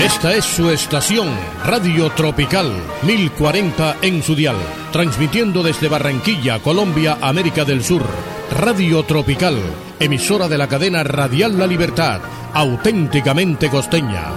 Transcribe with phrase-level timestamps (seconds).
[0.00, 1.28] Esta es su estación,
[1.64, 2.72] Radio Tropical
[3.02, 4.56] 1040 en su dial,
[4.92, 8.02] transmitiendo desde Barranquilla, Colombia, América del Sur.
[8.50, 9.58] Radio Tropical,
[9.98, 12.20] emisora de la cadena Radial La Libertad,
[12.52, 14.30] auténticamente costeña.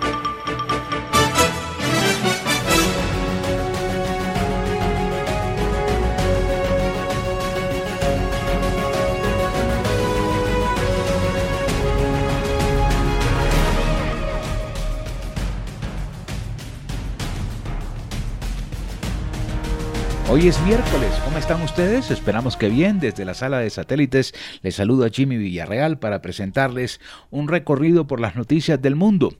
[20.37, 22.11] Hoy es miércoles, ¿cómo están ustedes?
[22.11, 22.99] Esperamos que bien.
[22.99, 27.01] Desde la sala de satélites les saludo a Jimmy Villarreal para presentarles
[27.31, 29.33] un recorrido por las noticias del mundo.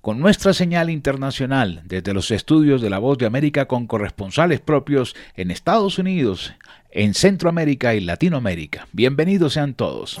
[0.00, 5.14] Con nuestra señal internacional desde los estudios de La Voz de América con corresponsales propios
[5.36, 6.52] en Estados Unidos,
[6.90, 8.88] en Centroamérica y Latinoamérica.
[8.90, 10.20] Bienvenidos sean todos.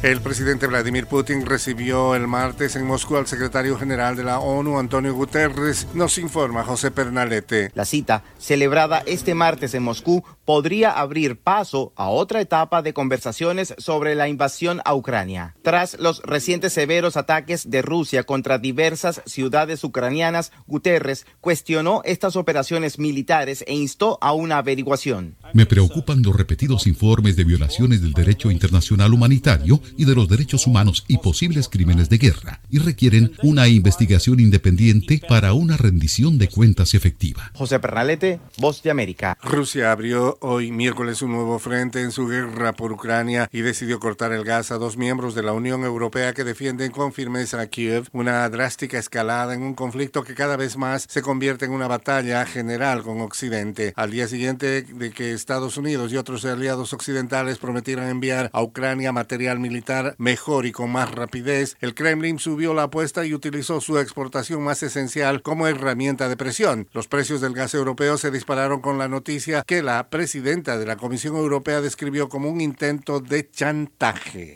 [0.00, 4.78] El presidente Vladimir Putin recibió el martes en Moscú al secretario general de la ONU,
[4.78, 7.72] Antonio Guterres, nos informa José Pernalete.
[7.74, 13.74] La cita, celebrada este martes en Moscú, podría abrir paso a otra etapa de conversaciones
[13.76, 15.56] sobre la invasión a Ucrania.
[15.62, 23.00] Tras los recientes severos ataques de Rusia contra diversas ciudades ucranianas, Guterres cuestionó estas operaciones
[23.00, 25.34] militares e instó a una averiguación.
[25.54, 30.66] Me preocupan los repetidos informes de violaciones del derecho internacional humanitario y de los derechos
[30.66, 36.48] humanos y posibles crímenes de guerra, y requieren una investigación independiente para una rendición de
[36.48, 37.50] cuentas efectiva.
[37.54, 39.36] José Pernalete, Voz de América.
[39.42, 44.32] Rusia abrió hoy miércoles un nuevo frente en su guerra por Ucrania y decidió cortar
[44.32, 48.08] el gas a dos miembros de la Unión Europea que defienden con firmeza a Kiev,
[48.12, 52.44] una drástica escalada en un conflicto que cada vez más se convierte en una batalla
[52.46, 53.92] general con Occidente.
[53.96, 59.12] Al día siguiente de que Estados Unidos y otros aliados occidentales prometieran enviar a Ucrania
[59.12, 59.77] material militar
[60.18, 64.82] mejor y con más rapidez, el Kremlin subió la apuesta y utilizó su exportación más
[64.82, 66.88] esencial como herramienta de presión.
[66.92, 70.96] Los precios del gas europeo se dispararon con la noticia que la presidenta de la
[70.96, 74.54] Comisión Europea describió como un intento de chantaje.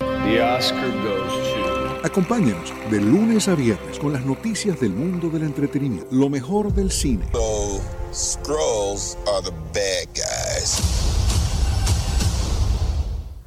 [2.02, 6.90] Acompáñenos de lunes a viernes con las noticias del mundo del entretenimiento, lo mejor del
[6.90, 7.26] cine.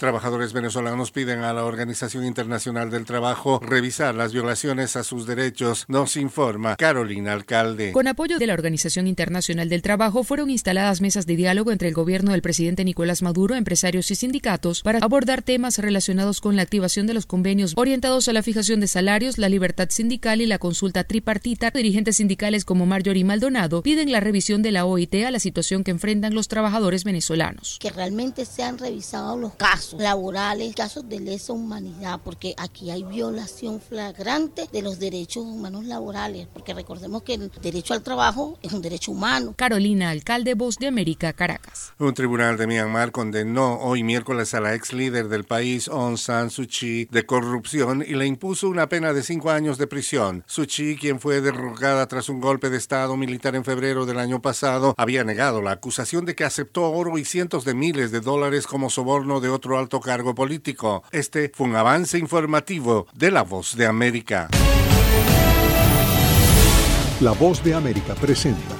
[0.00, 5.84] Trabajadores venezolanos piden a la Organización Internacional del Trabajo revisar las violaciones a sus derechos,
[5.88, 7.92] nos informa Carolina Alcalde.
[7.92, 11.92] Con apoyo de la Organización Internacional del Trabajo fueron instaladas mesas de diálogo entre el
[11.92, 17.06] gobierno del presidente Nicolás Maduro, empresarios y sindicatos para abordar temas relacionados con la activación
[17.06, 21.04] de los convenios orientados a la fijación de salarios, la libertad sindical y la consulta
[21.04, 21.72] tripartita.
[21.72, 25.90] Dirigentes sindicales como Marjorie Maldonado piden la revisión de la OIT a la situación que
[25.90, 27.76] enfrentan los trabajadores venezolanos.
[27.78, 33.02] Que realmente se han revisado los casos laborales, casos de lesa humanidad, porque aquí hay
[33.02, 38.72] violación flagrante de los derechos humanos laborales, porque recordemos que el derecho al trabajo es
[38.72, 39.54] un derecho humano.
[39.56, 41.92] Carolina, alcalde Voz de América, Caracas.
[41.98, 46.50] Un tribunal de Myanmar condenó hoy miércoles a la ex líder del país, Aung San
[46.50, 50.44] Suu Kyi, de corrupción y le impuso una pena de cinco años de prisión.
[50.46, 54.40] Suu Kyi, quien fue derrocada tras un golpe de Estado militar en febrero del año
[54.42, 58.66] pasado, había negado la acusación de que aceptó oro y cientos de miles de dólares
[58.66, 61.02] como soborno de otro alto cargo político.
[61.10, 64.48] Este fue un avance informativo de La Voz de América.
[67.20, 68.79] La Voz de América presenta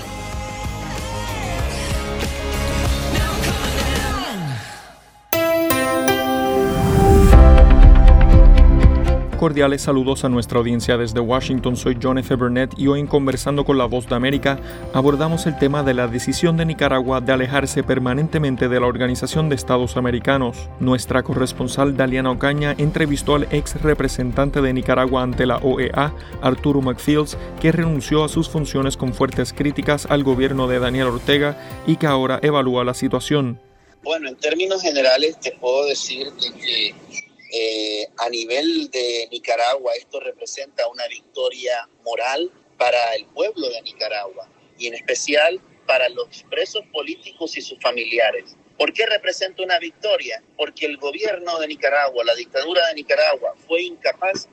[9.41, 12.35] Cordiales saludos a nuestra audiencia desde Washington, soy John F.
[12.35, 14.59] Burnett y hoy en Conversando con la Voz de América
[14.93, 19.55] abordamos el tema de la decisión de Nicaragua de alejarse permanentemente de la Organización de
[19.55, 20.69] Estados Americanos.
[20.79, 26.13] Nuestra corresponsal Daliana Ocaña entrevistó al ex representante de Nicaragua ante la OEA,
[26.43, 31.57] Arturo McFields, que renunció a sus funciones con fuertes críticas al gobierno de Daniel Ortega
[31.87, 33.59] y que ahora evalúa la situación.
[34.03, 40.19] Bueno, en términos generales te puedo decir de que eh, a nivel de Nicaragua esto
[40.19, 46.83] representa una victoria moral para el pueblo de Nicaragua y en especial para los presos
[46.91, 48.55] políticos y sus familiares.
[48.77, 50.41] ¿Por qué representa una victoria?
[50.57, 54.47] Porque el gobierno de Nicaragua, la dictadura de Nicaragua, fue incapaz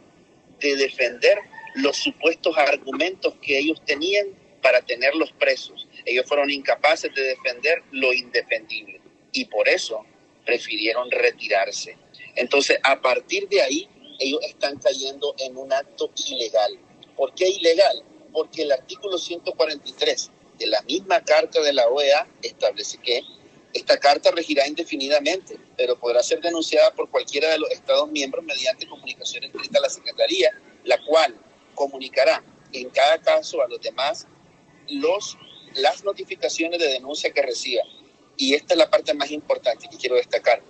[0.59, 1.39] de defender
[1.77, 4.27] los supuestos argumentos que ellos tenían
[4.61, 5.89] para tenerlos presos.
[6.05, 9.01] Ellos fueron incapaces de defender lo indefendible
[9.33, 10.05] y por eso
[10.45, 11.97] prefirieron retirarse.
[12.39, 13.89] Entonces, a partir de ahí,
[14.21, 16.79] ellos están cayendo en un acto ilegal.
[17.17, 18.05] ¿Por qué ilegal?
[18.33, 23.23] Porque el artículo 143 de la misma carta de la OEA establece que
[23.75, 28.87] esta carta regirá indefinidamente, pero podrá ser denunciada por cualquiera de los Estados miembros mediante
[28.87, 30.53] comunicación escrita a la Secretaría,
[30.85, 31.37] la cual
[31.75, 34.29] comunicará en cada caso a los demás
[35.75, 37.83] las notificaciones de denuncia que reciba.
[38.37, 40.63] Y esta es la parte más importante que quiero destacar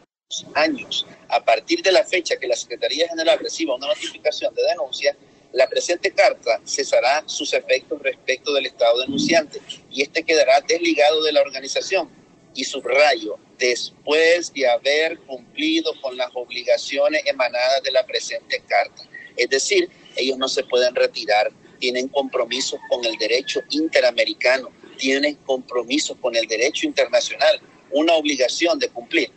[0.55, 5.17] años, a partir de la fecha que la Secretaría General reciba una notificación de denuncia,
[5.53, 9.61] la presente carta cesará sus efectos respecto del Estado denunciante
[9.91, 12.11] y este quedará desligado de la organización.
[12.55, 19.05] Y subrayo, después de haber cumplido con las obligaciones emanadas de la presente carta.
[19.37, 26.17] Es decir, ellos no se pueden retirar, tienen compromisos con el derecho interamericano, tienen compromisos
[26.21, 27.61] con el derecho internacional,
[27.91, 29.31] una obligación de cumplir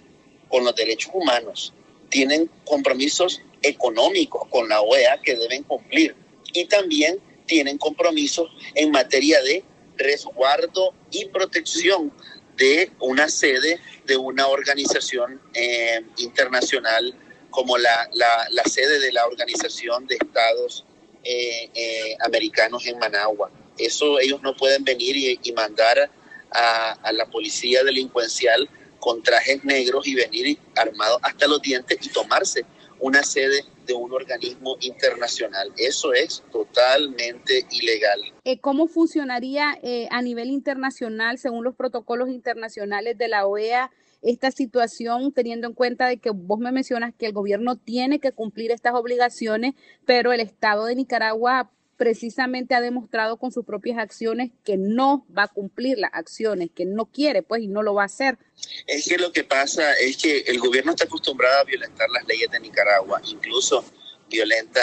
[0.52, 1.74] con los derechos humanos,
[2.10, 6.16] tienen compromisos económicos con la OEA que deben cumplir
[6.54, 9.64] y también tienen compromisos en materia de
[9.98, 12.12] resguardo y protección
[12.58, 17.16] de una sede de una organización eh, internacional
[17.50, 20.86] como la, la, sede de la Organización de Estados
[21.24, 23.52] eh, eh, Americanos en Managua.
[23.78, 26.10] Eso ellos no pueden venir y, mandar
[26.52, 28.70] a la policía delincuencial
[29.02, 32.64] con trajes negros y venir armados hasta los dientes y tomarse
[33.00, 35.74] una sede de un organismo internacional.
[35.76, 38.22] Eso es totalmente ilegal.
[38.46, 43.92] Eh, ¿Cómo funcionaría eh, a nivel internacional, según los protocolos internacionales de la OEA,
[44.22, 48.32] esta situación, teniendo en cuenta de que vos me mencionas que el gobierno tiene que
[48.32, 49.74] cumplir estas obligaciones,
[50.06, 55.44] pero el Estado de Nicaragua precisamente ha demostrado con sus propias acciones que no va
[55.44, 58.40] a cumplir las acciones, que no quiere, pues, y no lo va a hacer.
[58.88, 62.50] Es que lo que pasa es que el gobierno está acostumbrado a violentar las leyes
[62.50, 63.86] de Nicaragua, incluso
[64.28, 64.82] violenta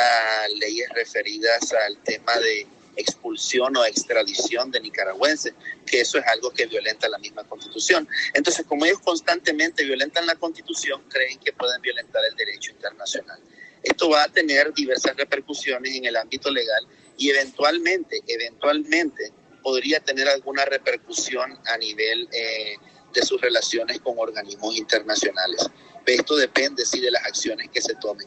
[0.60, 5.54] leyes referidas al tema de expulsión o extradición de nicaragüenses,
[5.87, 8.06] que eso es algo que violenta la misma constitución.
[8.32, 13.40] Entonces, como ellos constantemente violentan la constitución, creen que pueden violentar el derecho internacional.
[13.82, 16.87] Esto va a tener diversas repercusiones en el ámbito legal
[17.18, 19.32] y eventualmente, eventualmente
[19.62, 22.76] podría tener alguna repercusión a nivel eh,
[23.12, 25.66] de sus relaciones con organismos internacionales.
[26.06, 28.26] Esto depende, sí, de las acciones que se tomen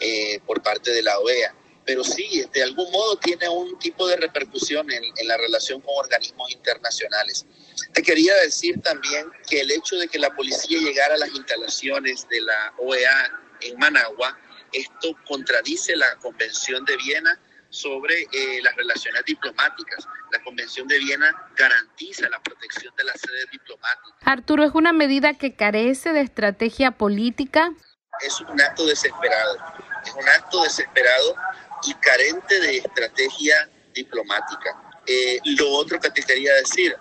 [0.00, 1.54] eh, por parte de la OEA.
[1.84, 5.94] Pero sí, de algún modo tiene un tipo de repercusión en, en la relación con
[5.96, 7.44] organismos internacionales.
[7.92, 12.26] Te quería decir también que el hecho de que la policía llegara a las instalaciones
[12.28, 14.38] de la OEA en Managua,
[14.72, 17.40] esto contradice la Convención de Viena
[17.72, 20.06] sobre eh, las relaciones diplomáticas.
[20.30, 24.18] La Convención de Viena garantiza la protección de las sedes diplomáticas.
[24.22, 27.72] Arturo, ¿es una medida que carece de estrategia política?
[28.20, 29.56] Es un acto desesperado,
[30.04, 31.34] es un acto desesperado
[31.84, 34.92] y carente de estrategia diplomática.
[35.06, 36.94] Eh, lo otro que te quería decir,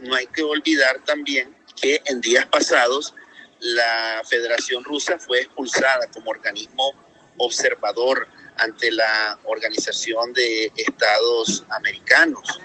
[0.00, 3.14] no hay que olvidar también que en días pasados
[3.60, 6.92] la Federación Rusa fue expulsada como organismo
[7.38, 8.26] observador
[8.58, 12.60] ante la Organización de Estados Americanos.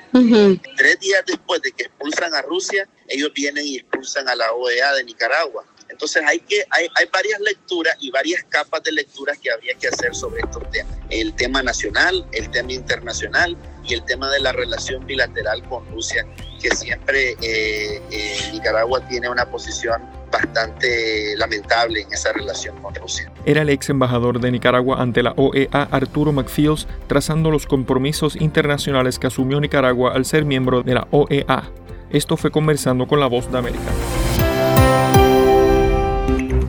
[0.78, 4.94] Tres días después de que expulsan a Rusia, ellos vienen y expulsan a la OEA
[4.94, 5.66] de Nicaragua.
[5.90, 9.90] Entonces hay, que, hay, hay varias lecturas y varias capas de lecturas que habría que
[9.90, 10.98] hacer sobre estos temas.
[11.10, 16.26] El tema nacional, el tema internacional y el tema de la relación bilateral con Rusia,
[16.62, 23.32] que siempre eh, eh, Nicaragua tiene una posición bastante lamentable en esa relación con Rusia.
[23.46, 29.20] Era el ex embajador de Nicaragua ante la OEA, Arturo McFields, trazando los compromisos internacionales
[29.20, 31.70] que asumió Nicaragua al ser miembro de la OEA.
[32.10, 33.92] Esto fue conversando con la voz de América.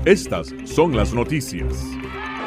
[0.04, 2.01] Estas son las noticias.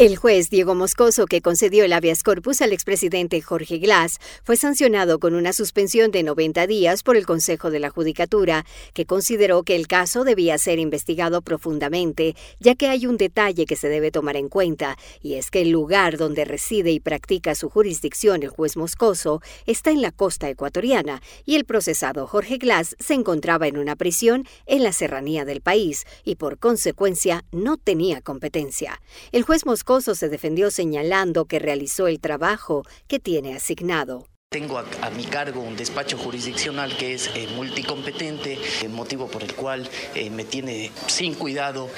[0.00, 5.18] El juez Diego Moscoso, que concedió el habeas corpus al expresidente Jorge Glass, fue sancionado
[5.18, 8.64] con una suspensión de 90 días por el Consejo de la Judicatura,
[8.94, 13.76] que consideró que el caso debía ser investigado profundamente, ya que hay un detalle que
[13.76, 17.68] se debe tomar en cuenta, y es que el lugar donde reside y practica su
[17.68, 23.12] jurisdicción el juez Moscoso está en la costa ecuatoriana, y el procesado Jorge Glass se
[23.12, 29.02] encontraba en una prisión en la serranía del país, y por consecuencia no tenía competencia.
[29.30, 34.29] El juez Moscoso se defendió señalando que realizó el trabajo que tiene asignado.
[34.52, 39.54] Tengo a, mi cargo un despacho jurisdiccional que es eh, multicompetente, el motivo por el
[39.54, 41.88] cual eh, me tiene sin cuidado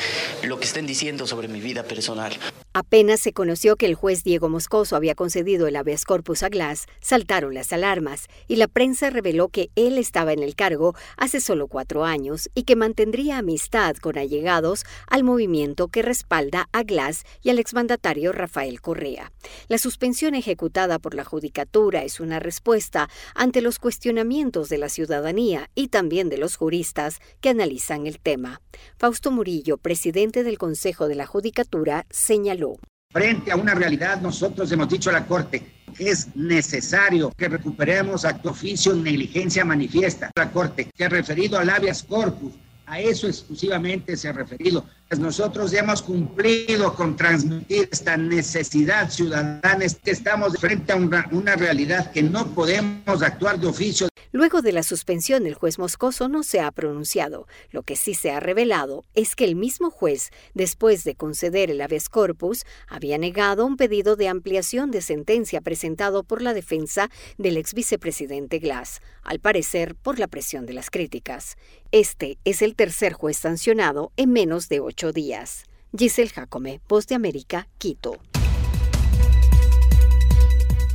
[0.42, 2.38] lo que estén diciendo sobre mi vida personal.
[2.74, 6.86] Apenas se conoció que el juez Diego Moscoso había concedido el habeas corpus a Glass,
[7.00, 11.68] saltaron las alarmas y la prensa reveló que él estaba en el cargo hace solo
[11.68, 17.50] cuatro años y que mantendría amistad con allegados al movimiento que respalda a Glass y
[17.50, 19.32] al exmandatario Rafael Correa.
[19.68, 25.70] La suspensión ejecutada por la Judicatura es una respuesta ante los cuestionamientos de la ciudadanía
[25.74, 28.60] y también de los juristas que analizan el tema.
[28.98, 32.76] Fausto Murillo, presidente del Consejo de la Judicatura, señaló
[33.12, 35.62] Frente a una realidad, nosotros hemos dicho a la Corte
[35.94, 40.30] que es necesario que recuperemos acto oficio negligencia manifiesta.
[40.34, 42.54] La Corte que ha referido al habeas corpus,
[42.86, 44.86] a eso exclusivamente se ha referido.
[45.12, 51.28] Pues nosotros ya hemos cumplido con transmitir esta necesidad ciudadana, que estamos frente a una,
[51.32, 54.08] una realidad que no podemos actuar de oficio.
[54.34, 57.46] Luego de la suspensión, el juez Moscoso no se ha pronunciado.
[57.70, 61.82] Lo que sí se ha revelado es que el mismo juez, después de conceder el
[61.82, 67.58] habeas corpus, había negado un pedido de ampliación de sentencia presentado por la defensa del
[67.58, 71.58] ex vicepresidente Glass, al parecer por la presión de las críticas.
[71.92, 75.64] Este es el tercer juez sancionado en menos de ocho días.
[75.94, 78.18] Giselle Jacome, Voz de América, Quito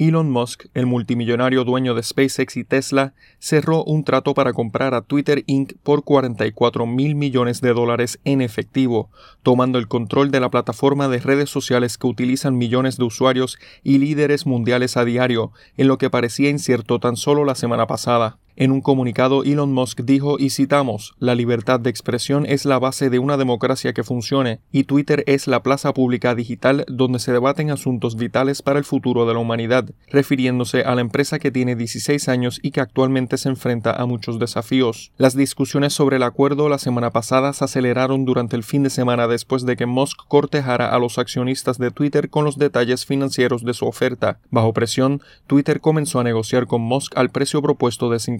[0.00, 5.02] Elon Musk, el multimillonario dueño de SpaceX y Tesla, cerró un trato para comprar a
[5.02, 5.74] Twitter Inc.
[5.82, 9.10] por 44 mil millones de dólares en efectivo,
[9.42, 13.98] tomando el control de la plataforma de redes sociales que utilizan millones de usuarios y
[13.98, 18.38] líderes mundiales a diario, en lo que parecía incierto tan solo la semana pasada.
[18.56, 23.08] En un comunicado, Elon Musk dijo, y citamos, la libertad de expresión es la base
[23.08, 27.70] de una democracia que funcione, y Twitter es la plaza pública digital donde se debaten
[27.70, 32.28] asuntos vitales para el futuro de la humanidad, refiriéndose a la empresa que tiene 16
[32.28, 35.12] años y que actualmente se enfrenta a muchos desafíos.
[35.16, 39.28] Las discusiones sobre el acuerdo la semana pasada se aceleraron durante el fin de semana
[39.28, 43.74] después de que Musk cortejara a los accionistas de Twitter con los detalles financieros de
[43.74, 44.38] su oferta.
[44.50, 48.39] Bajo presión, Twitter comenzó a negociar con Musk al precio propuesto de 50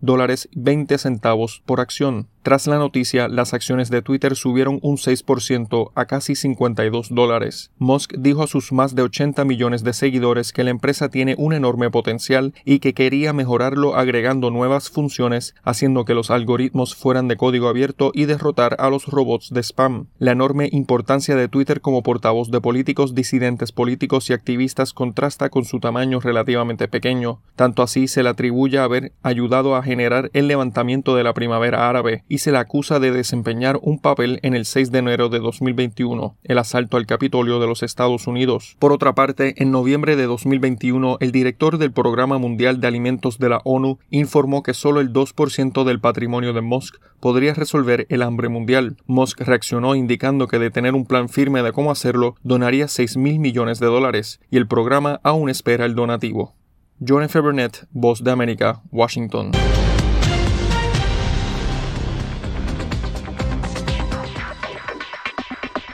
[0.00, 2.28] dólares 20 centavos por acción.
[2.42, 7.70] Tras la noticia, las acciones de Twitter subieron un 6% a casi 52 dólares.
[7.78, 11.52] Musk dijo a sus más de 80 millones de seguidores que la empresa tiene un
[11.52, 17.36] enorme potencial y que quería mejorarlo agregando nuevas funciones, haciendo que los algoritmos fueran de
[17.36, 20.06] código abierto y derrotar a los robots de spam.
[20.18, 25.64] La enorme importancia de Twitter como portavoz de políticos, disidentes políticos y activistas contrasta con
[25.64, 27.40] su tamaño relativamente pequeño.
[27.54, 32.24] Tanto así se le atribuye haber ayudado a generar el levantamiento de la primavera árabe
[32.28, 36.36] y se le acusa de desempeñar un papel en el 6 de enero de 2021,
[36.42, 38.76] el asalto al Capitolio de los Estados Unidos.
[38.78, 43.48] Por otra parte, en noviembre de 2021, el director del Programa Mundial de Alimentos de
[43.48, 48.48] la ONU informó que solo el 2% del patrimonio de Musk podría resolver el hambre
[48.48, 48.96] mundial.
[49.06, 53.38] Musk reaccionó indicando que de tener un plan firme de cómo hacerlo, donaría 6 mil
[53.38, 56.54] millones de dólares, y el programa aún espera el donativo.
[57.04, 57.40] John F.
[57.40, 59.50] Burnett, Voz de América, Washington.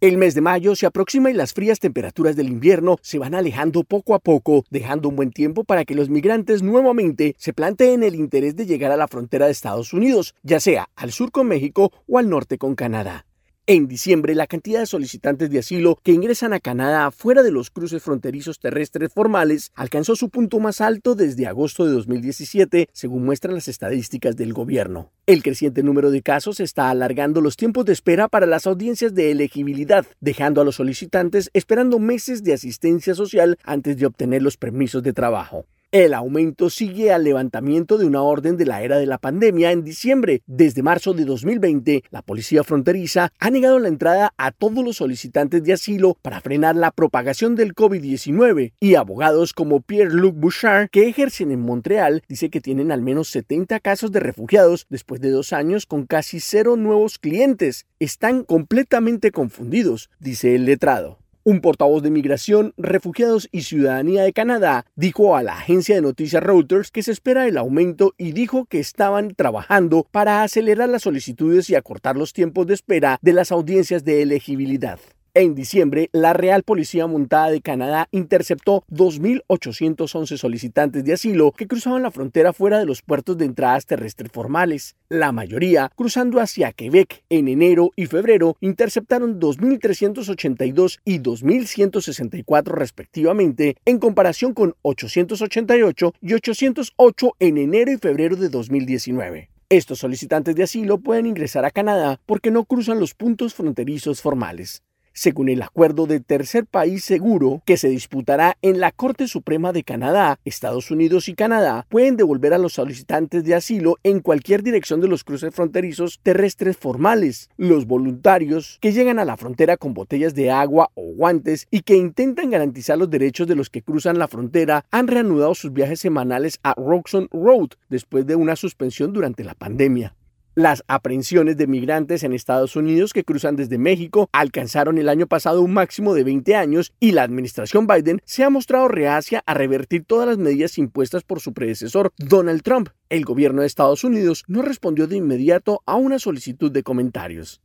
[0.00, 3.82] El mes de mayo se aproxima y las frías temperaturas del invierno se van alejando
[3.82, 8.14] poco a poco, dejando un buen tiempo para que los migrantes nuevamente se planteen el
[8.14, 11.90] interés de llegar a la frontera de Estados Unidos, ya sea al sur con México
[12.06, 13.27] o al norte con Canadá.
[13.70, 17.68] En diciembre, la cantidad de solicitantes de asilo que ingresan a Canadá fuera de los
[17.68, 23.52] cruces fronterizos terrestres formales alcanzó su punto más alto desde agosto de 2017, según muestran
[23.52, 25.10] las estadísticas del gobierno.
[25.26, 29.32] El creciente número de casos está alargando los tiempos de espera para las audiencias de
[29.32, 35.02] elegibilidad, dejando a los solicitantes esperando meses de asistencia social antes de obtener los permisos
[35.02, 35.66] de trabajo.
[35.90, 39.84] El aumento sigue al levantamiento de una orden de la era de la pandemia en
[39.84, 40.42] diciembre.
[40.46, 45.64] Desde marzo de 2020, la policía fronteriza ha negado la entrada a todos los solicitantes
[45.64, 51.52] de asilo para frenar la propagación del COVID-19 y abogados como Pierre-Luc Bouchard, que ejercen
[51.52, 55.86] en Montreal, dice que tienen al menos 70 casos de refugiados después de dos años
[55.86, 57.86] con casi cero nuevos clientes.
[57.98, 61.16] Están completamente confundidos, dice el letrado.
[61.48, 66.42] Un portavoz de Migración, Refugiados y Ciudadanía de Canadá dijo a la agencia de noticias
[66.42, 71.70] Reuters que se espera el aumento y dijo que estaban trabajando para acelerar las solicitudes
[71.70, 74.98] y acortar los tiempos de espera de las audiencias de elegibilidad.
[75.40, 82.02] En diciembre, la Real Policía Montada de Canadá interceptó 2.811 solicitantes de asilo que cruzaban
[82.02, 84.96] la frontera fuera de los puertos de entradas terrestres formales.
[85.08, 94.00] La mayoría, cruzando hacia Quebec en enero y febrero, interceptaron 2.382 y 2.164 respectivamente, en
[94.00, 99.50] comparación con 888 y 808 en enero y febrero de 2019.
[99.68, 104.82] Estos solicitantes de asilo pueden ingresar a Canadá porque no cruzan los puntos fronterizos formales
[105.18, 109.82] según el acuerdo de tercer país seguro que se disputará en la Corte Suprema de
[109.82, 115.00] Canadá, Estados Unidos y Canadá pueden devolver a los solicitantes de asilo en cualquier dirección
[115.00, 117.50] de los cruces fronterizos terrestres formales.
[117.56, 121.96] Los voluntarios que llegan a la frontera con botellas de agua o guantes y que
[121.96, 126.60] intentan garantizar los derechos de los que cruzan la frontera han reanudado sus viajes semanales
[126.62, 130.14] a Roxon Road después de una suspensión durante la pandemia.
[130.58, 135.62] Las aprehensiones de migrantes en Estados Unidos que cruzan desde México alcanzaron el año pasado
[135.62, 140.04] un máximo de 20 años y la administración Biden se ha mostrado reacia a revertir
[140.04, 142.88] todas las medidas impuestas por su predecesor, Donald Trump.
[143.08, 147.62] El gobierno de Estados Unidos no respondió de inmediato a una solicitud de comentarios.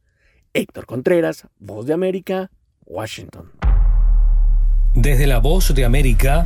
[0.53, 2.51] Héctor Contreras, Voz de América,
[2.86, 3.53] Washington.
[4.93, 6.45] Desde la Voz de América,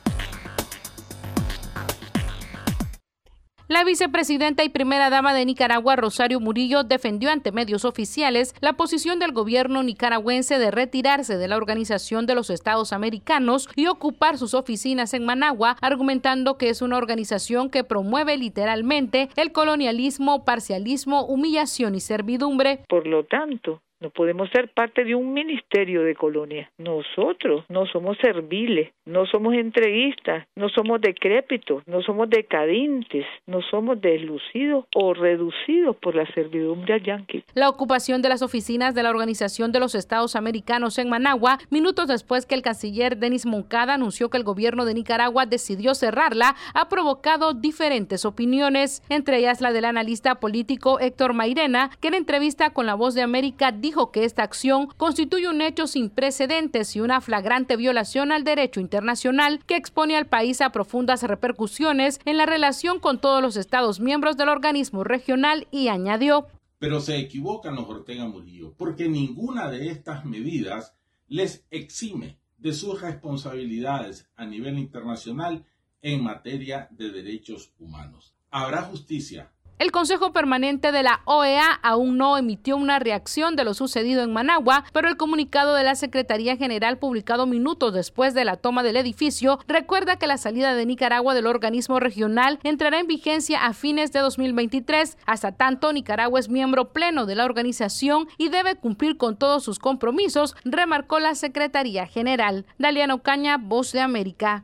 [3.71, 9.17] La vicepresidenta y primera dama de Nicaragua, Rosario Murillo, defendió ante medios oficiales la posición
[9.17, 14.55] del gobierno nicaragüense de retirarse de la Organización de los Estados Americanos y ocupar sus
[14.55, 21.95] oficinas en Managua, argumentando que es una organización que promueve literalmente el colonialismo, parcialismo, humillación
[21.95, 22.83] y servidumbre.
[22.89, 26.69] Por lo tanto, no podemos ser parte de un ministerio de colonia.
[26.77, 34.01] Nosotros no somos serviles, no somos entreguistas, no somos decrépitos, no somos decadentes, no somos
[34.01, 37.43] deslucidos o reducidos por la servidumbre al yanqui.
[37.53, 42.07] La ocupación de las oficinas de la Organización de los Estados Americanos en Managua, minutos
[42.07, 46.89] después que el canciller Denis Moncada anunció que el gobierno de Nicaragua decidió cerrarla, ha
[46.89, 52.87] provocado diferentes opiniones, entre ellas la del analista político Héctor Mairena, que en entrevista con
[52.87, 57.01] La Voz de América dijo dijo que esta acción constituye un hecho sin precedentes y
[57.01, 62.45] una flagrante violación al derecho internacional que expone al país a profundas repercusiones en la
[62.45, 66.47] relación con todos los Estados miembros del organismo regional y añadió.
[66.79, 70.95] Pero se equivocan los Ortega Murillo, porque ninguna de estas medidas
[71.27, 75.65] les exime de sus responsabilidades a nivel internacional
[76.01, 78.33] en materia de derechos humanos.
[78.51, 79.51] Habrá justicia,
[79.81, 84.31] el Consejo Permanente de la OEA aún no emitió una reacción de lo sucedido en
[84.31, 88.95] Managua, pero el comunicado de la Secretaría General publicado minutos después de la toma del
[88.95, 94.11] edificio recuerda que la salida de Nicaragua del organismo regional entrará en vigencia a fines
[94.11, 95.17] de 2023.
[95.25, 99.79] Hasta tanto, Nicaragua es miembro pleno de la organización y debe cumplir con todos sus
[99.79, 102.67] compromisos, remarcó la Secretaría General.
[102.77, 104.63] Daliano Caña, Voz de América.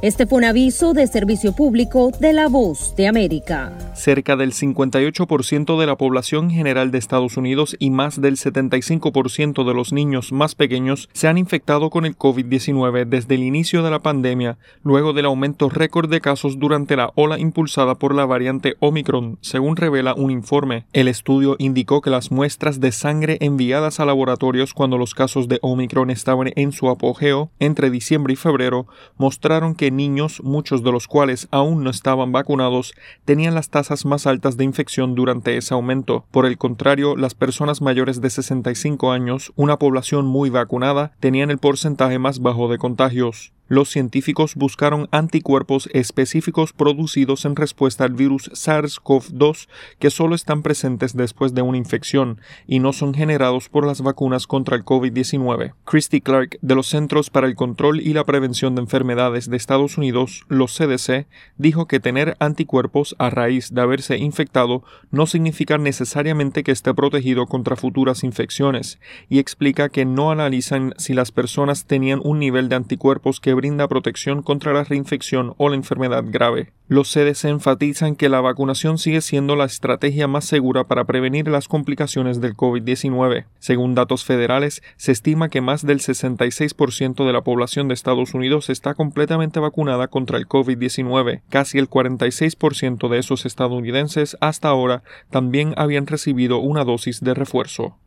[0.00, 3.76] Este fue un aviso de servicio público de La Voz de América.
[3.94, 9.74] Cerca del 58% de la población general de Estados Unidos y más del 75% de
[9.74, 13.98] los niños más pequeños se han infectado con el COVID-19 desde el inicio de la
[13.98, 19.38] pandemia, luego del aumento récord de casos durante la ola impulsada por la variante Omicron,
[19.40, 20.86] según revela un informe.
[20.92, 25.58] El estudio indicó que las muestras de sangre enviadas a laboratorios cuando los casos de
[25.60, 31.08] Omicron estaban en su apogeo entre diciembre y febrero mostraron que niños, muchos de los
[31.08, 36.24] cuales aún no estaban vacunados, tenían las tasas más altas de infección durante ese aumento.
[36.30, 41.58] Por el contrario, las personas mayores de 65 años, una población muy vacunada, tenían el
[41.58, 48.50] porcentaje más bajo de contagios los científicos buscaron anticuerpos específicos producidos en respuesta al virus
[48.52, 54.00] SARS-CoV-2 que solo están presentes después de una infección y no son generados por las
[54.00, 55.74] vacunas contra el COVID-19.
[55.84, 59.98] Christy Clark de los Centros para el Control y la Prevención de Enfermedades de Estados
[59.98, 61.26] Unidos, los CDC,
[61.58, 67.46] dijo que tener anticuerpos a raíz de haberse infectado no significa necesariamente que esté protegido
[67.46, 72.76] contra futuras infecciones y explica que no analizan si las personas tenían un nivel de
[72.76, 76.72] anticuerpos que brinda protección contra la reinfección o la enfermedad grave.
[76.86, 81.68] Los CDC enfatizan que la vacunación sigue siendo la estrategia más segura para prevenir las
[81.68, 83.46] complicaciones del COVID-19.
[83.58, 88.70] Según datos federales, se estima que más del 66% de la población de Estados Unidos
[88.70, 91.42] está completamente vacunada contra el COVID-19.
[91.50, 97.98] Casi el 46% de esos estadounidenses hasta ahora también habían recibido una dosis de refuerzo.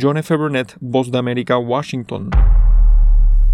[0.00, 0.34] John F.
[0.36, 2.30] Burnett, Voz de América, Washington.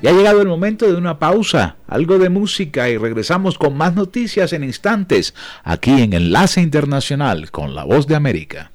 [0.00, 3.94] Y ha llegado el momento de una pausa, algo de música y regresamos con más
[3.94, 5.34] noticias en instantes
[5.64, 8.70] aquí en Enlace Internacional con la Voz de América.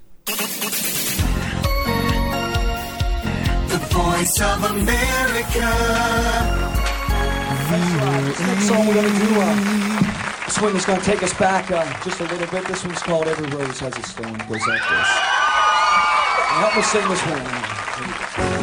[10.54, 12.64] This one is going to take us back uh, just a little bit.
[12.68, 14.38] This one's called Every Rose Has Its Thorn.
[14.48, 15.08] Goes like this.
[16.60, 18.63] Help me sing this one.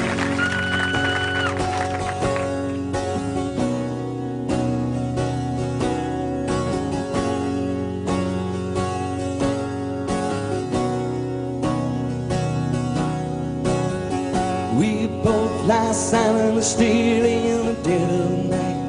[15.70, 18.83] Lie silent still in the dead of night.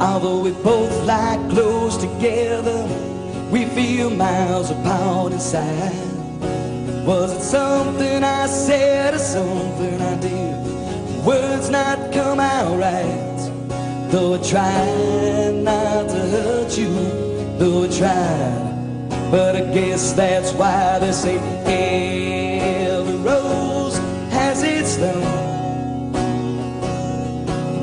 [0.00, 2.80] Although we both lie close together,
[3.50, 5.92] we feel miles apart inside.
[7.04, 10.56] Was it something I said or something I did?
[11.26, 13.40] Words not come out right.
[14.10, 16.94] Though I tried not to hurt you,
[17.58, 18.62] though I tried.
[19.30, 21.36] But I guess that's why they say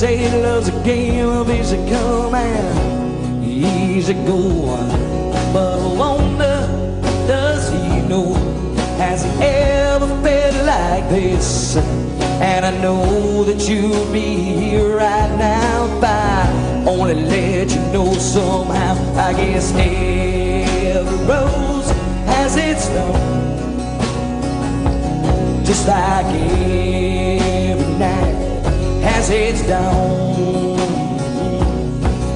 [0.00, 4.64] say loves a game of easy come and easy go.
[5.52, 6.56] But I wonder
[7.28, 8.32] does he know?
[8.96, 11.76] Has he ever felt like this?
[12.40, 18.10] And I know that you'll be here right now if I only let you know
[18.14, 18.94] somehow.
[19.18, 21.90] I guess every rose
[22.24, 23.20] has its thorn,
[25.62, 27.59] just like night
[29.02, 30.76] has its dawn,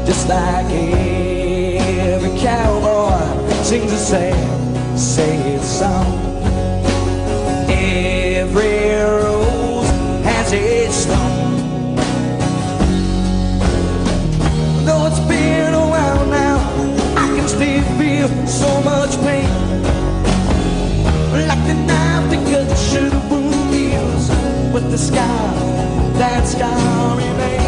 [0.06, 3.18] just like every cowboy
[3.62, 6.20] sings a sad, sad song.
[7.68, 9.88] Every rose
[10.24, 11.96] has its stone.
[14.84, 16.58] Though it's been a while now,
[17.16, 19.48] I can still feel so much pain.
[21.48, 23.54] Like the knife that cuts the wound
[24.74, 25.53] but the scar,
[26.24, 27.63] that scar remains.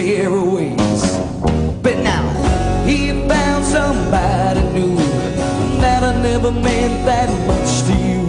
[0.00, 1.18] Us.
[1.82, 2.22] But now
[2.86, 4.96] he found somebody new
[5.80, 8.28] that I never meant that much to you.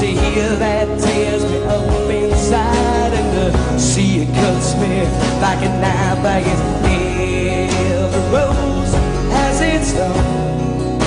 [0.00, 5.04] To hear that tears me up inside and to see it cuts me
[5.40, 6.24] like a knife.
[6.24, 8.92] I guess every rose
[9.32, 11.00] has its thorn,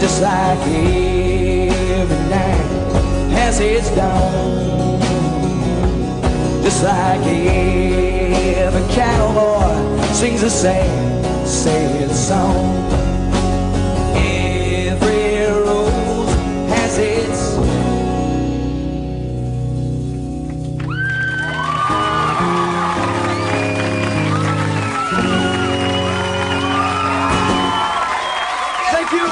[0.00, 0.58] just like
[2.00, 2.66] every night
[3.34, 5.00] has its dawn,
[6.62, 7.26] just like
[10.38, 12.92] sings a sad, sad song.
[14.14, 16.34] Every rose
[16.70, 17.56] has its
[28.92, 29.26] Thank you.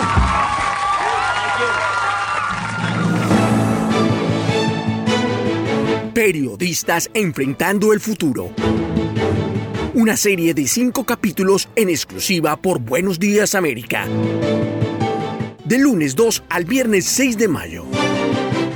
[6.15, 8.96] Periodistas enfrentando el futuro.
[10.07, 14.07] Una serie de cinco capítulos en exclusiva por Buenos Días América.
[15.65, 17.85] De lunes 2 al viernes 6 de mayo.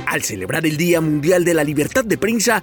[0.07, 2.61] Al celebrar el Día Mundial de la Libertad de Prensa,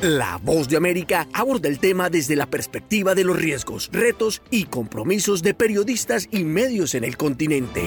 [0.00, 4.66] La Voz de América aborda el tema desde la perspectiva de los riesgos, retos y
[4.66, 7.82] compromisos de periodistas y medios en el continente.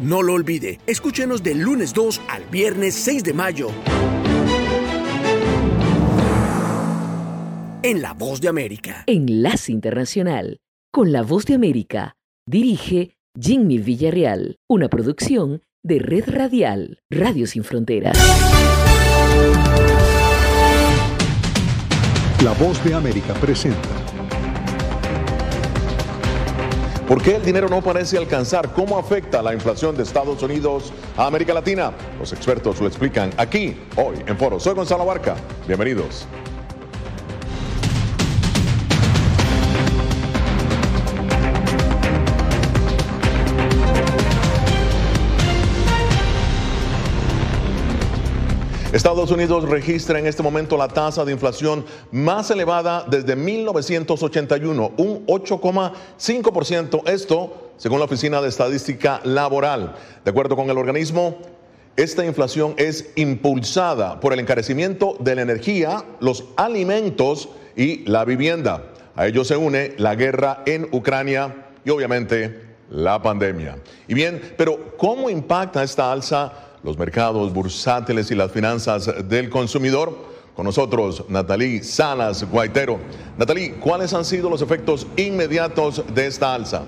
[0.00, 3.70] No lo olvide, escúchenos del lunes 2 al viernes 6 de mayo.
[7.86, 9.04] En La Voz de América.
[9.06, 10.56] Enlace Internacional
[10.90, 12.16] con La Voz de América.
[12.48, 18.16] Dirige Jimmy Villarreal, una producción de Red Radial, Radio Sin Fronteras.
[22.42, 23.76] La voz de América presenta.
[27.06, 28.72] ¿Por qué el dinero no parece alcanzar?
[28.72, 31.92] ¿Cómo afecta la inflación de Estados Unidos a América Latina?
[32.18, 34.58] Los expertos lo explican aquí, hoy, en Foro.
[34.58, 35.36] Soy Gonzalo Barca.
[35.66, 36.26] Bienvenidos.
[48.94, 55.26] Estados Unidos registra en este momento la tasa de inflación más elevada desde 1981, un
[55.26, 57.02] 8,5%.
[57.08, 59.96] Esto según la Oficina de Estadística Laboral.
[60.24, 61.38] De acuerdo con el organismo,
[61.96, 68.92] esta inflación es impulsada por el encarecimiento de la energía, los alimentos y la vivienda.
[69.16, 73.76] A ello se une la guerra en Ucrania y obviamente la pandemia.
[74.06, 80.16] Y bien, pero ¿cómo impacta esta alza los mercados bursátiles y las finanzas del consumidor?
[80.54, 83.00] Con nosotros, Natalí Salas Guaitero.
[83.36, 86.82] Natalí, ¿cuáles han sido los efectos inmediatos de esta alza?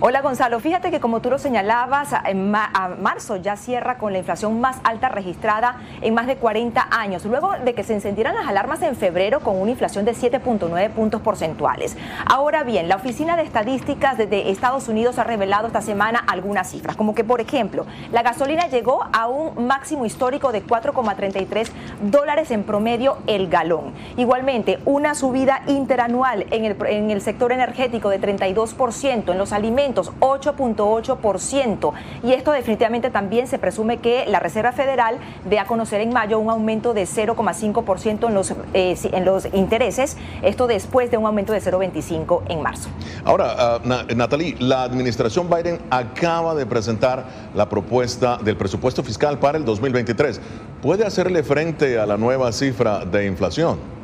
[0.00, 4.60] Hola Gonzalo, fíjate que como tú lo señalabas, en marzo ya cierra con la inflación
[4.60, 8.82] más alta registrada en más de 40 años, luego de que se encendieran las alarmas
[8.82, 11.96] en febrero con una inflación de 7.9 puntos porcentuales.
[12.26, 16.96] Ahora bien, la Oficina de Estadísticas de Estados Unidos ha revelado esta semana algunas cifras,
[16.96, 21.70] como que por ejemplo, la gasolina llegó a un máximo histórico de 4,33
[22.02, 23.92] dólares en promedio el galón.
[24.16, 31.92] Igualmente, una subida interanual en en el sector energético de 32%, en los alimentos 8.8%.
[32.22, 35.18] Y esto definitivamente también se presume que la Reserva Federal
[35.48, 40.16] dé a conocer en mayo un aumento de 0,5% en los, eh, en los intereses,
[40.42, 42.88] esto después de un aumento de 0,25 en marzo.
[43.24, 47.24] Ahora, uh, Natalie, la administración Biden acaba de presentar
[47.54, 50.40] la propuesta del presupuesto fiscal para el 2023.
[50.82, 53.94] ¿Puede hacerle frente a la nueva cifra de inflación?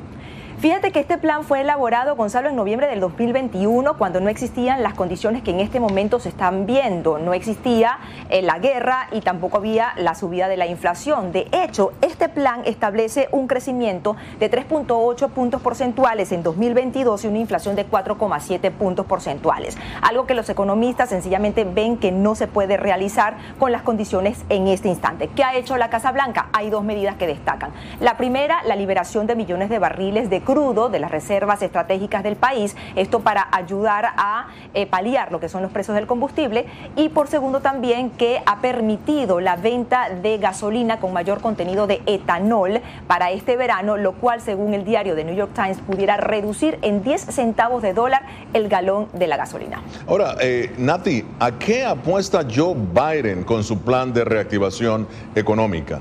[0.60, 4.92] Fíjate que este plan fue elaborado, Gonzalo, en noviembre del 2021, cuando no existían las
[4.92, 7.18] condiciones que en este momento se están viendo.
[7.18, 7.98] No existía
[8.28, 11.32] eh, la guerra y tampoco había la subida de la inflación.
[11.32, 17.38] De hecho, este plan establece un crecimiento de 3.8 puntos porcentuales en 2022 y una
[17.38, 19.78] inflación de 4,7 puntos porcentuales.
[20.02, 24.68] Algo que los economistas sencillamente ven que no se puede realizar con las condiciones en
[24.68, 25.28] este instante.
[25.28, 26.50] ¿Qué ha hecho la Casa Blanca?
[26.52, 27.72] Hay dos medidas que destacan.
[27.98, 32.34] La primera, la liberación de millones de barriles de crudo de las reservas estratégicas del
[32.34, 37.08] país, esto para ayudar a eh, paliar lo que son los precios del combustible y
[37.08, 42.80] por segundo también que ha permitido la venta de gasolina con mayor contenido de etanol
[43.06, 47.04] para este verano, lo cual según el diario de New York Times pudiera reducir en
[47.04, 48.22] 10 centavos de dólar
[48.52, 49.80] el galón de la gasolina.
[50.08, 56.00] Ahora, eh, Nati, ¿a qué apuesta Joe Biden con su plan de reactivación económica?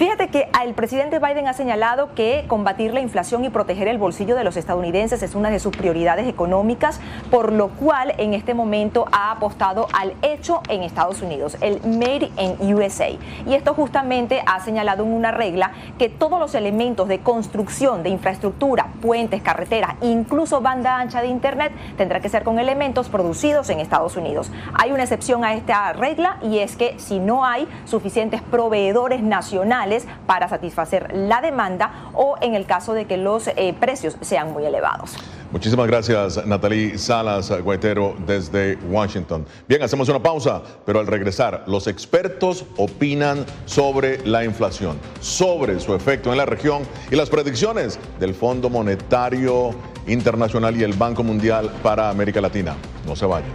[0.00, 4.34] Fíjate que el presidente Biden ha señalado que combatir la inflación y proteger el bolsillo
[4.34, 9.04] de los estadounidenses es una de sus prioridades económicas, por lo cual en este momento
[9.12, 13.10] ha apostado al hecho en Estados Unidos, el Made in USA.
[13.46, 18.08] Y esto justamente ha señalado en una regla que todos los elementos de construcción, de
[18.08, 23.80] infraestructura, puentes, carreteras, incluso banda ancha de Internet, tendrá que ser con elementos producidos en
[23.80, 24.50] Estados Unidos.
[24.72, 29.89] Hay una excepción a esta regla y es que si no hay suficientes proveedores nacionales,
[30.26, 34.64] para satisfacer la demanda o en el caso de que los eh, precios sean muy
[34.64, 35.16] elevados.
[35.52, 39.44] Muchísimas gracias, Natalie Salas Guaitero, desde Washington.
[39.66, 45.92] Bien, hacemos una pausa, pero al regresar, los expertos opinan sobre la inflación, sobre su
[45.92, 49.70] efecto en la región y las predicciones del Fondo Monetario
[50.06, 52.76] Internacional y el Banco Mundial para América Latina.
[53.04, 53.50] No se vayan.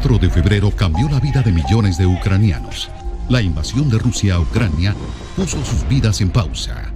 [0.00, 2.88] 4 de febrero cambió la vida de millones de ucranianos.
[3.28, 4.94] La invasión de Rusia a Ucrania
[5.36, 6.90] puso sus vidas en pausa.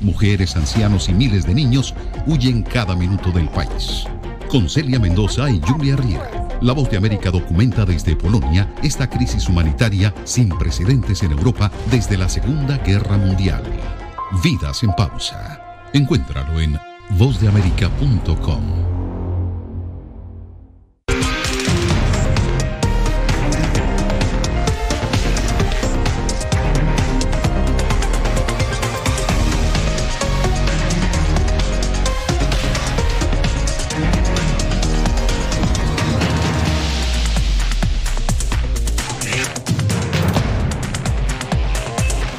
[0.00, 4.04] Mujeres, ancianos y miles de niños huyen cada minuto del país.
[4.48, 9.48] Con Celia Mendoza y Julia Riera, La Voz de América documenta desde Polonia esta crisis
[9.48, 13.64] humanitaria sin precedentes en Europa desde la Segunda Guerra Mundial.
[14.44, 15.60] Vidas en pausa.
[15.92, 16.78] Encuéntralo en
[17.18, 19.11] vozdeamerica.com.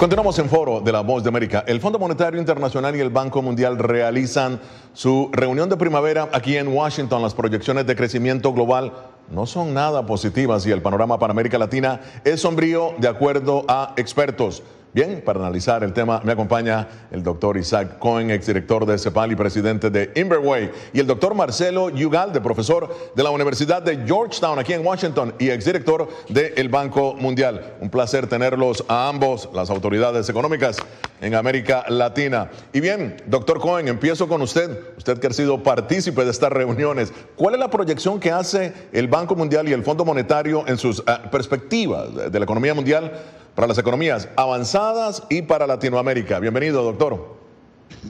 [0.00, 1.62] Continuamos en foro de la Voz de América.
[1.66, 4.58] El Fondo Monetario Internacional y el Banco Mundial realizan
[4.94, 7.20] su reunión de primavera aquí en Washington.
[7.20, 8.94] Las proyecciones de crecimiento global
[9.30, 13.92] no son nada positivas y el panorama para América Latina es sombrío de acuerdo a
[13.98, 14.62] expertos.
[14.92, 19.36] Bien, para analizar el tema me acompaña el doctor Isaac Cohen, exdirector de CEPAL y
[19.36, 24.72] presidente de Inverway, y el doctor Marcelo Yugalde, profesor de la Universidad de Georgetown aquí
[24.72, 27.76] en Washington y exdirector del Banco Mundial.
[27.80, 30.78] Un placer tenerlos a ambos, las autoridades económicas
[31.20, 32.50] en América Latina.
[32.72, 37.12] Y bien, doctor Cohen, empiezo con usted, usted que ha sido partícipe de estas reuniones.
[37.36, 41.00] ¿Cuál es la proyección que hace el Banco Mundial y el Fondo Monetario en sus
[41.06, 43.12] ah, perspectivas de la economía mundial?
[43.54, 46.38] Para las economías avanzadas y para Latinoamérica.
[46.38, 47.36] Bienvenido, doctor.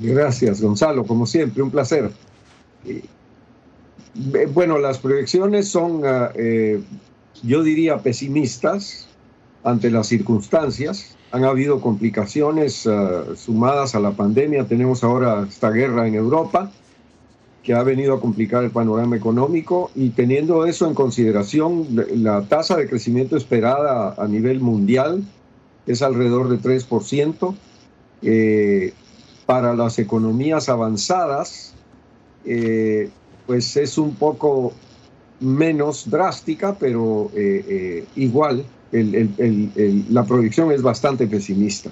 [0.01, 2.11] Gracias, Gonzalo, como siempre, un placer.
[2.85, 3.03] Eh,
[4.53, 6.81] bueno, las proyecciones son, ah, eh,
[7.43, 9.09] yo diría, pesimistas
[9.65, 11.17] ante las circunstancias.
[11.33, 14.65] Han habido complicaciones ah, sumadas a la pandemia.
[14.67, 16.71] Tenemos ahora esta guerra en Europa
[17.63, 22.77] que ha venido a complicar el panorama económico y teniendo eso en consideración, la tasa
[22.77, 25.23] de crecimiento esperada a nivel mundial
[25.87, 27.55] es alrededor de 3%.
[28.23, 28.93] Eh,
[29.47, 31.75] para las economías avanzadas,
[32.45, 33.11] eh,
[33.47, 34.73] pues es un poco
[35.41, 41.91] menos drástica, pero eh, igual la proyección es bastante pesimista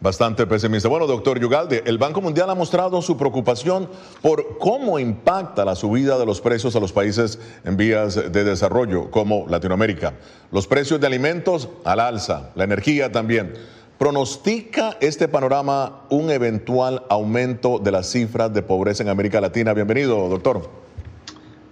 [0.00, 0.88] bastante pesimista.
[0.88, 3.88] Bueno, doctor Yugalde, el Banco Mundial ha mostrado su preocupación
[4.22, 9.10] por cómo impacta la subida de los precios a los países en vías de desarrollo,
[9.10, 10.14] como Latinoamérica.
[10.52, 13.54] Los precios de alimentos al alza, la energía también.
[13.98, 19.74] ¿Pronostica este panorama un eventual aumento de las cifras de pobreza en América Latina?
[19.74, 20.70] Bienvenido, doctor.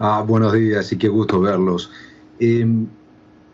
[0.01, 1.91] Ah, buenos días y qué gusto verlos.
[2.41, 2.89] Em,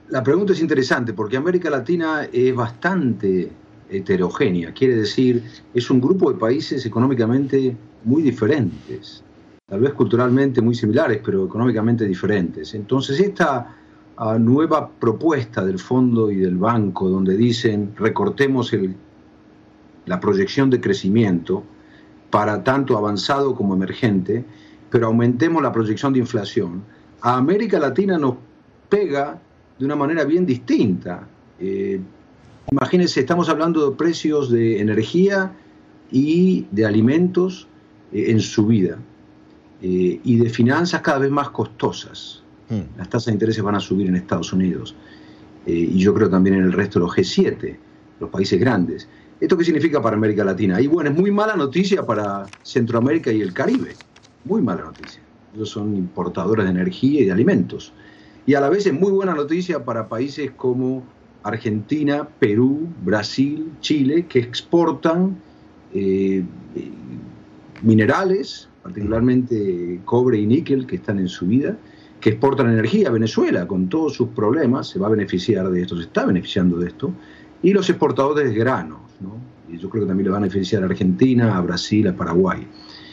[0.08, 3.52] la pregunta es interesante porque América Latina es bastante
[3.93, 5.43] heterogénea, quiere decir,
[5.74, 9.22] es un grupo de países económicamente muy diferentes,
[9.66, 12.74] tal vez culturalmente muy similares, pero económicamente diferentes.
[12.74, 13.76] Entonces, esta
[14.16, 18.95] ah, nueva propuesta del fondo y del banco, donde dicen recortemos el,
[20.07, 21.62] la proyección de crecimiento
[22.30, 24.45] para tanto avanzado como emergente,
[24.90, 26.82] pero aumentemos la proyección de inflación,
[27.20, 28.34] a América Latina nos
[28.88, 29.38] pega
[29.78, 31.26] de una manera bien distinta.
[31.59, 32.01] Eh,
[32.72, 35.52] Imagínense, estamos hablando de precios de energía
[36.10, 37.68] y de alimentos
[38.12, 38.96] eh, en subida
[39.82, 42.42] eh, y de finanzas cada vez más costosas.
[42.70, 42.96] Hmm.
[42.96, 44.94] Las tasas de intereses van a subir en Estados Unidos
[45.66, 47.76] eh, y yo creo también en el resto de los G7,
[48.20, 49.06] los países grandes.
[49.38, 50.80] ¿Esto qué significa para América Latina?
[50.80, 53.96] Y bueno, es muy mala noticia para Centroamérica y el Caribe.
[54.46, 55.20] Muy mala noticia.
[55.54, 57.92] Ellos son importadores de energía y de alimentos.
[58.46, 61.02] Y a la vez es muy buena noticia para países como
[61.43, 65.36] Argentina, Perú, Brasil, Chile, que exportan
[65.95, 66.45] eh,
[67.82, 71.76] minerales, particularmente cobre y níquel, que están en su vida,
[72.20, 73.09] que exportan energía.
[73.09, 76.78] a Venezuela, con todos sus problemas, se va a beneficiar de esto, se está beneficiando
[76.78, 77.12] de esto.
[77.62, 79.36] Y los exportadores de granos, ¿no?
[79.72, 82.66] y yo creo que también le van a beneficiar a Argentina, a Brasil, a Paraguay.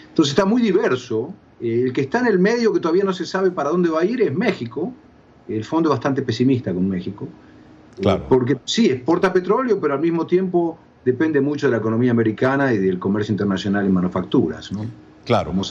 [0.09, 1.33] Entonces está muy diverso.
[1.59, 4.05] El que está en el medio, que todavía no se sabe para dónde va a
[4.05, 4.93] ir, es México.
[5.47, 7.27] El fondo es bastante pesimista con México.
[8.27, 12.77] Porque sí, exporta petróleo, pero al mismo tiempo depende mucho de la economía americana y
[12.77, 14.85] del comercio internacional en manufacturas, ¿no?
[15.25, 15.51] Claro.
[15.51, 15.63] Como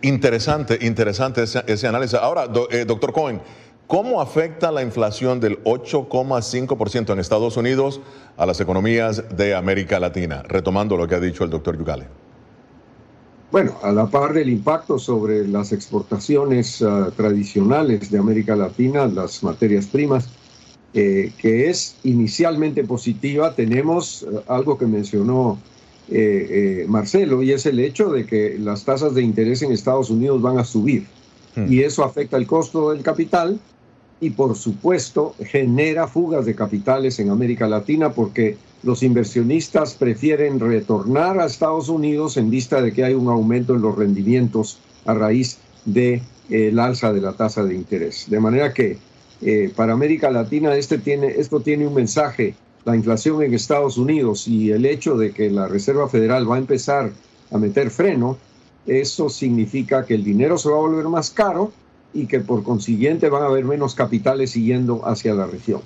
[0.00, 2.14] Interesante, interesante ese, análisis.
[2.14, 3.40] Ahora, eh, doctor Cohen,
[3.86, 8.00] ¿cómo afecta la inflación del 8,5% en Estados Unidos
[8.36, 10.42] a las economías de América Latina?
[10.48, 12.06] Retomando lo que ha dicho el doctor Yugale.
[13.50, 19.42] Bueno, a la par del impacto sobre las exportaciones ah, tradicionales de América Latina, las
[19.42, 20.30] materias primas,
[20.94, 25.58] eh, que es inicialmente positiva, tenemos eh, algo que mencionó
[26.10, 30.42] eh, Marcelo, y es el hecho de que las tasas de interés en Estados Unidos
[30.42, 31.06] van a subir.
[31.56, 31.72] Hmm.
[31.72, 33.58] Y eso afecta el costo del capital
[34.20, 41.40] y por supuesto genera fugas de capitales en América Latina porque los inversionistas prefieren retornar
[41.40, 45.58] a Estados Unidos en vista de que hay un aumento en los rendimientos a raíz
[45.86, 48.26] del de, alza de la tasa de interés.
[48.28, 48.98] De manera que
[49.42, 54.46] eh, para América Latina este tiene, esto tiene un mensaje, la inflación en Estados Unidos
[54.46, 57.10] y el hecho de que la Reserva Federal va a empezar
[57.50, 58.38] a meter freno,
[58.86, 61.72] eso significa que el dinero se va a volver más caro
[62.14, 65.80] y que por consiguiente van a haber menos capitales siguiendo hacia la región.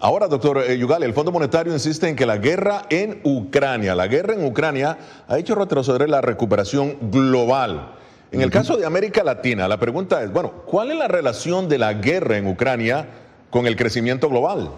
[0.00, 4.06] Ahora, doctor eh, Yugali, el Fondo Monetario insiste en que la guerra en Ucrania, la
[4.06, 7.97] guerra en Ucrania ha hecho retroceder la recuperación global.
[8.30, 11.78] En el caso de América Latina, la pregunta es, bueno, ¿cuál es la relación de
[11.78, 13.08] la guerra en Ucrania
[13.50, 14.70] con el crecimiento global?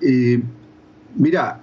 [0.00, 0.40] Eh,
[1.16, 1.60] Mira,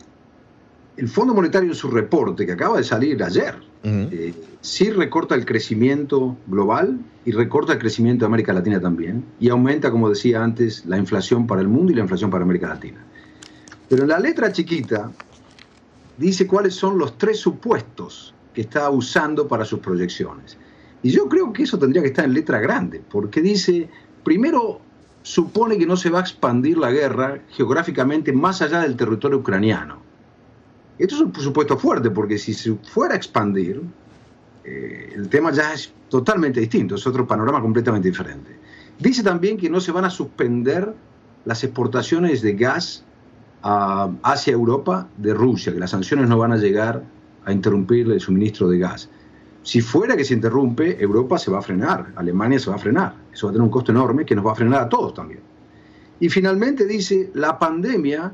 [0.95, 5.45] el Fondo Monetario en su reporte que acaba de salir ayer, eh, sí recorta el
[5.45, 10.85] crecimiento global y recorta el crecimiento de América Latina también, y aumenta, como decía antes,
[10.85, 13.03] la inflación para el mundo y la inflación para América Latina.
[13.89, 15.11] Pero en la letra chiquita
[16.17, 20.57] dice cuáles son los tres supuestos que está usando para sus proyecciones.
[21.03, 23.89] Y yo creo que eso tendría que estar en letra grande, porque dice,
[24.23, 24.81] primero,
[25.23, 29.99] supone que no se va a expandir la guerra geográficamente más allá del territorio ucraniano.
[30.97, 33.81] Esto es un supuesto fuerte, porque si se fuera a expandir,
[34.63, 38.55] eh, el tema ya es totalmente distinto, es otro panorama completamente diferente.
[38.99, 40.93] Dice también que no se van a suspender
[41.45, 43.03] las exportaciones de gas
[43.63, 47.03] hacia Europa de Rusia, que las sanciones no van a llegar
[47.45, 49.09] a interrumpir el suministro de gas.
[49.63, 53.15] Si fuera que se interrumpe, Europa se va a frenar, Alemania se va a frenar.
[53.31, 55.41] Eso va a tener un costo enorme que nos va a frenar a todos también.
[56.19, 58.33] Y finalmente dice, la pandemia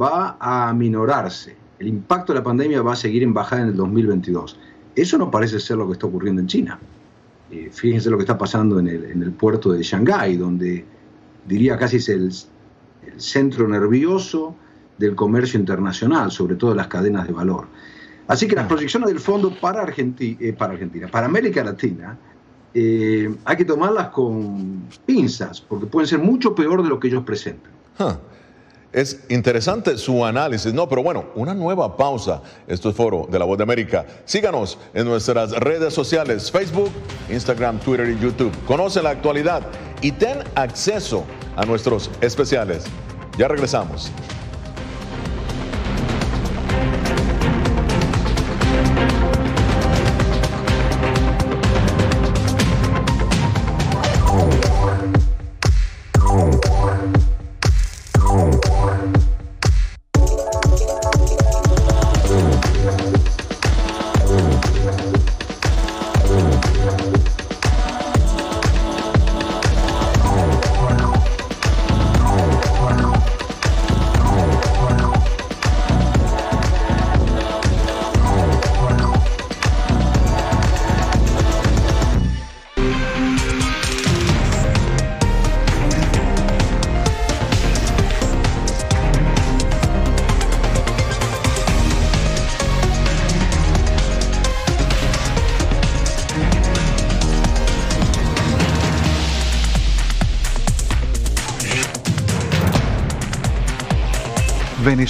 [0.00, 1.56] va a aminorarse.
[1.78, 4.58] El impacto de la pandemia va a seguir en bajada en el 2022.
[4.96, 6.78] Eso no parece ser lo que está ocurriendo en China.
[7.50, 10.84] Eh, fíjense lo que está pasando en el, puerto de Shanghái, donde
[11.46, 12.32] diría casi es el,
[13.06, 14.56] el centro nervioso
[14.98, 17.66] del comercio internacional, sobre todo las cadenas de valor.
[18.26, 22.16] Así que las proyecciones del fondo para, Argentina, eh, para Argentina, para América Latina,
[22.72, 27.22] eh, hay que tomarlas con pinzas, porque pueden ser mucho peor de lo que ellos
[27.24, 27.72] presentan.
[28.92, 32.42] Es interesante su análisis, no, pero bueno, una nueva pausa.
[32.68, 34.06] Esto es Foro de la Voz de América.
[34.24, 36.90] Síganos en nuestras redes sociales, Facebook,
[37.28, 38.52] Instagram, Twitter y YouTube.
[38.66, 39.62] Conoce la actualidad
[40.00, 41.24] y ten acceso
[41.56, 42.84] a nuestros especiales.
[43.36, 44.12] Ya regresamos.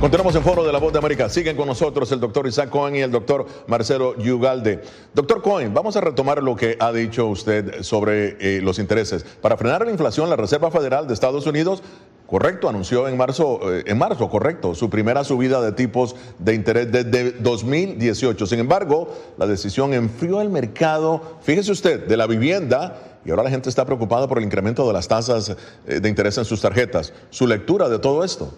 [0.00, 1.28] Continuamos en Foro de la Voz de América.
[1.28, 4.80] Siguen con nosotros el doctor Isaac Cohen y el doctor Marcelo Yugalde.
[5.12, 9.24] Doctor Cohen, vamos a retomar lo que ha dicho usted sobre eh, los intereses.
[9.24, 11.82] Para frenar la inflación, la Reserva Federal de Estados Unidos
[12.28, 16.92] Correcto, anunció en marzo, eh, en marzo, correcto, su primera subida de tipos de interés
[16.92, 18.44] desde 2018.
[18.44, 23.50] Sin embargo, la decisión enfrió el mercado, fíjese usted, de la vivienda y ahora la
[23.50, 27.14] gente está preocupada por el incremento de las tasas eh, de interés en sus tarjetas.
[27.30, 28.52] ¿Su lectura de todo esto?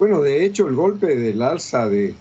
[0.00, 2.14] Bueno, de hecho, el golpe del alza de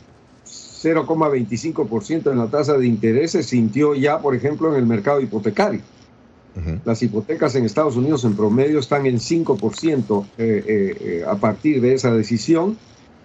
[0.45, 5.80] 0,25% en la tasa de interés se sintió ya, por ejemplo, en el mercado hipotecario.
[6.84, 11.80] Las hipotecas en Estados Unidos en promedio están en 5% eh, eh, eh, a partir
[11.80, 12.77] de esa decisión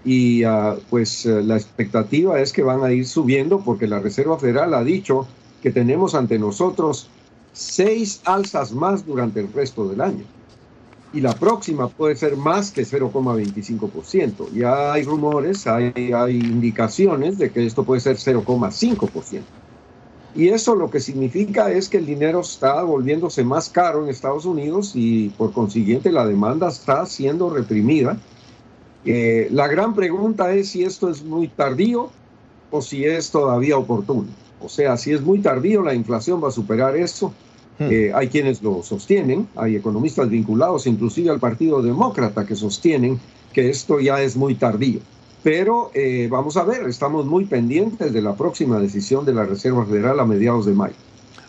[0.05, 4.73] y ah, pues la expectativa es que van a ir subiendo porque la Reserva Federal
[4.75, 5.27] ha dicho
[5.65, 7.09] que tenemos ante nosotros
[7.53, 10.23] seis alzas más durante el resto del año.
[11.15, 14.51] Y la próxima puede ser más que 0,25%.
[14.53, 19.43] Ya hay rumores, hay, hay indicaciones de que esto puede ser 0,5%.
[20.35, 24.45] Y eso lo que significa es que el dinero está volviéndose más caro en Estados
[24.45, 28.19] Unidos y por consiguiente la demanda está siendo reprimida.
[29.05, 32.11] Eh, la gran pregunta es si esto es muy tardío
[32.73, 34.27] o si es todavía oportuno.
[34.61, 37.33] O sea, si es muy tardío, la inflación va a superar eso.
[37.79, 37.89] Hmm.
[37.91, 43.19] Eh, hay quienes lo sostienen, hay economistas vinculados inclusive al Partido Demócrata que sostienen
[43.53, 45.01] que esto ya es muy tardío.
[45.43, 49.85] Pero eh, vamos a ver, estamos muy pendientes de la próxima decisión de la Reserva
[49.85, 50.95] Federal a mediados de mayo.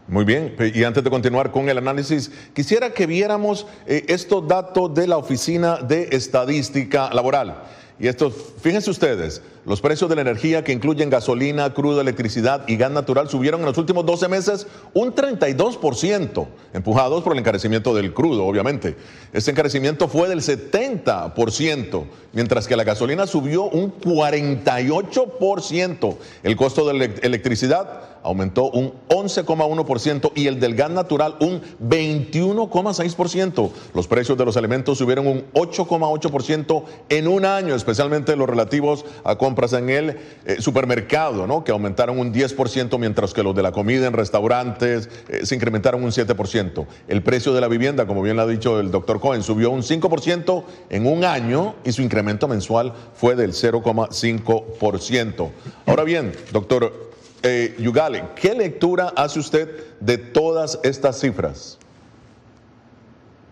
[0.08, 4.94] Muy bien, y antes de continuar con el análisis, quisiera que viéramos eh, estos datos
[4.94, 7.64] de la Oficina de Estadística Laboral.
[8.00, 12.78] Y estos, fíjense ustedes, los precios de la energía que incluyen gasolina, crudo, electricidad y
[12.78, 18.13] gas natural subieron en los últimos 12 meses un 32%, empujados por el encarecimiento del
[18.13, 18.95] crudo, obviamente.
[19.34, 22.03] Este encarecimiento fue del 70%,
[22.34, 26.18] mientras que la gasolina subió un 48%.
[26.43, 33.72] El costo de la electricidad aumentó un 11,1% y el del gas natural un 21,6%.
[33.93, 39.36] Los precios de los alimentos subieron un 8,8% en un año, especialmente los relativos a
[39.74, 41.64] en el eh, supermercado, ¿no?
[41.64, 46.03] que aumentaron un 10%, mientras que los de la comida en restaurantes eh, se incrementaron
[46.03, 46.86] un 7%.
[47.08, 49.82] El precio de la vivienda, como bien lo ha dicho el doctor Cohen, subió un
[49.82, 55.49] 5% en un año y su incremento mensual fue del 0,5%.
[55.86, 57.12] Ahora bien, doctor
[57.43, 61.78] eh, Yugale, ¿qué lectura hace usted de todas estas cifras?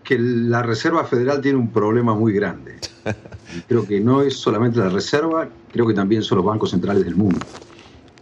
[0.02, 2.76] Que la Reserva Federal tiene un problema muy grande.
[3.68, 7.14] creo que no es solamente la Reserva, creo que también son los bancos centrales del
[7.14, 7.40] mundo.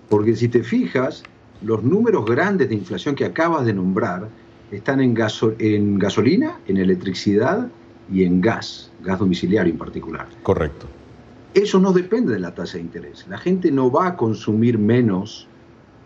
[0.08, 1.22] Porque si te fijas,
[1.62, 4.28] los números grandes de inflación que acabas de nombrar
[4.70, 5.16] están en,
[5.58, 7.68] en gasolina, en electricidad
[8.10, 10.26] y en gas, gas domiciliario en particular.
[10.42, 10.86] Correcto.
[11.54, 13.26] Eso no depende de la tasa de interés.
[13.28, 15.46] La gente no va a consumir menos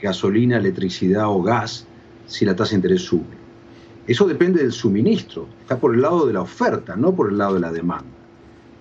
[0.00, 1.86] gasolina, electricidad o gas
[2.26, 3.36] si la tasa de interés sube.
[4.06, 7.54] Eso depende del suministro, está por el lado de la oferta, no por el lado
[7.54, 8.15] de la demanda.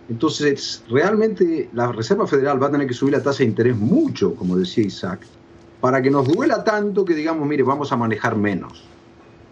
[0.09, 4.35] Entonces, realmente la Reserva Federal va a tener que subir la tasa de interés mucho,
[4.35, 5.21] como decía Isaac,
[5.81, 8.83] para que nos duela tanto que digamos, mire, vamos a manejar menos,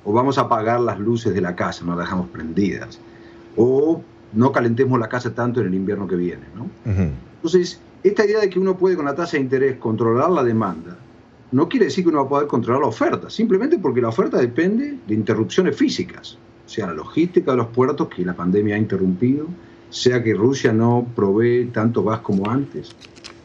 [0.04, 3.00] o vamos a apagar las luces de la casa, no las dejamos prendidas,
[3.56, 4.02] o
[4.34, 6.44] no calentemos la casa tanto en el invierno que viene.
[6.56, 6.68] ¿no?
[7.36, 10.98] Entonces, esta idea de que uno puede con la tasa de interés controlar la demanda,
[11.52, 14.38] no quiere decir que uno va a poder controlar la oferta, simplemente porque la oferta
[14.38, 19.48] depende de interrupciones físicas, sea la logística de los puertos que la pandemia ha interrumpido,
[19.94, 22.96] sea que Rusia no provee tanto gas como antes.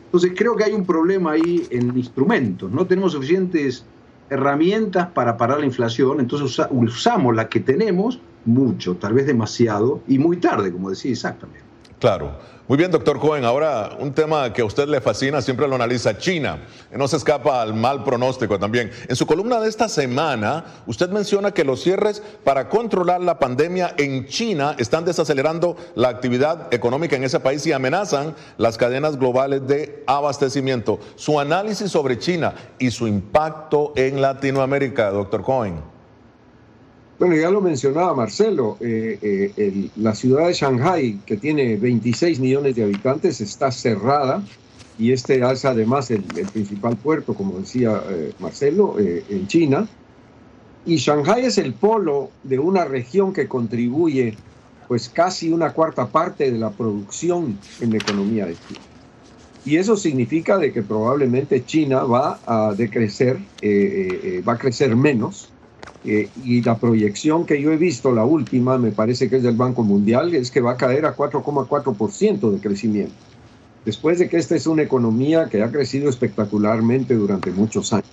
[0.06, 3.84] Entonces creo que hay un problema ahí en instrumentos, no tenemos suficientes
[4.30, 10.18] herramientas para parar la inflación, entonces usamos la que tenemos mucho, tal vez demasiado, y
[10.18, 11.62] muy tarde, como decía también.
[11.98, 12.32] Claro.
[12.68, 13.46] Muy bien, doctor Cohen.
[13.46, 16.58] Ahora, un tema que a usted le fascina, siempre lo analiza China.
[16.92, 18.90] No se escapa al mal pronóstico también.
[19.08, 23.94] En su columna de esta semana, usted menciona que los cierres para controlar la pandemia
[23.96, 29.66] en China están desacelerando la actividad económica en ese país y amenazan las cadenas globales
[29.66, 31.00] de abastecimiento.
[31.16, 35.97] Su análisis sobre China y su impacto en Latinoamérica, doctor Cohen.
[37.18, 39.18] Bueno, ya lo mencionaba Marcelo, eh,
[39.56, 44.40] eh, la ciudad de Shanghai, que tiene 26 millones de habitantes, está cerrada
[45.00, 49.88] y este es además el, principal puerto, como decía eh, Marcelo, en China.
[50.86, 54.36] Y Shanghai es el polo de una región que contribuye
[54.86, 58.80] pues casi una cuarta parte de la producción en la economía de China.
[59.64, 63.38] Y eso significa de que probablemente China va a decrecer,
[64.46, 65.50] va a crecer menos
[66.04, 69.56] eh, y la proyección que yo he visto, la última, me parece que es del
[69.56, 73.14] Banco Mundial, es que va a caer a 4,4% de crecimiento.
[73.84, 78.06] Después de que esta es una economía que ha crecido espectacularmente durante muchos años.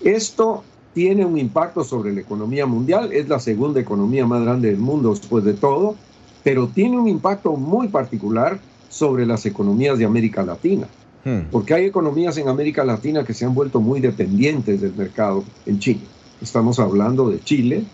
[0.00, 0.62] Esto
[0.94, 5.10] tiene un impacto sobre la economía mundial, es la segunda economía más grande del mundo
[5.10, 5.96] después de todo,
[6.42, 8.58] pero tiene un impacto muy particular
[8.88, 10.86] sobre las economías de América Latina.
[11.24, 11.42] Hmm.
[11.50, 15.78] Porque hay economías en América Latina que se han vuelto muy dependientes del mercado en
[15.78, 16.02] China.
[16.40, 17.84] Estamos hablando de Chile,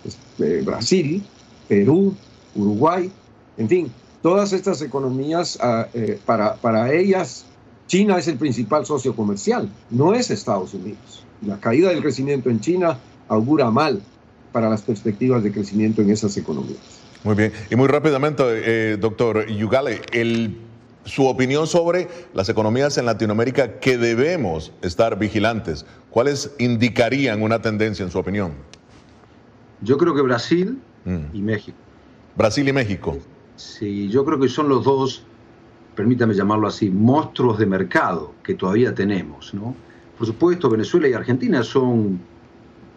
[0.65, 1.23] Brasil,
[1.69, 2.15] Perú,
[2.55, 3.11] Uruguay,
[3.57, 3.93] en fin,
[4.23, 7.47] todas estas economías, ah, eh, para, para ellas,
[7.87, 11.25] China es el principal socio comercial, no es Estados Unidos.
[11.47, 14.01] La caída del crecimiento en China augura mal
[14.53, 16.79] para las perspectivas de crecimiento en esas economías.
[17.25, 17.53] Muy bien.
[17.71, 20.57] Y muy rápidamente, eh, doctor Yugale, el
[21.05, 25.85] su opinión sobre las economías en Latinoamérica que debemos estar vigilantes.
[26.11, 28.53] ¿Cuáles indicarían una tendencia en su opinión?
[29.81, 31.35] Yo creo que Brasil mm.
[31.37, 31.77] y México.
[32.37, 33.19] Brasil y México.
[33.57, 35.25] Sí, yo creo que son los dos,
[35.95, 39.55] permítame llamarlo así, monstruos de mercado que todavía tenemos.
[39.55, 39.75] ¿no?
[40.19, 42.21] Por supuesto, Venezuela y Argentina son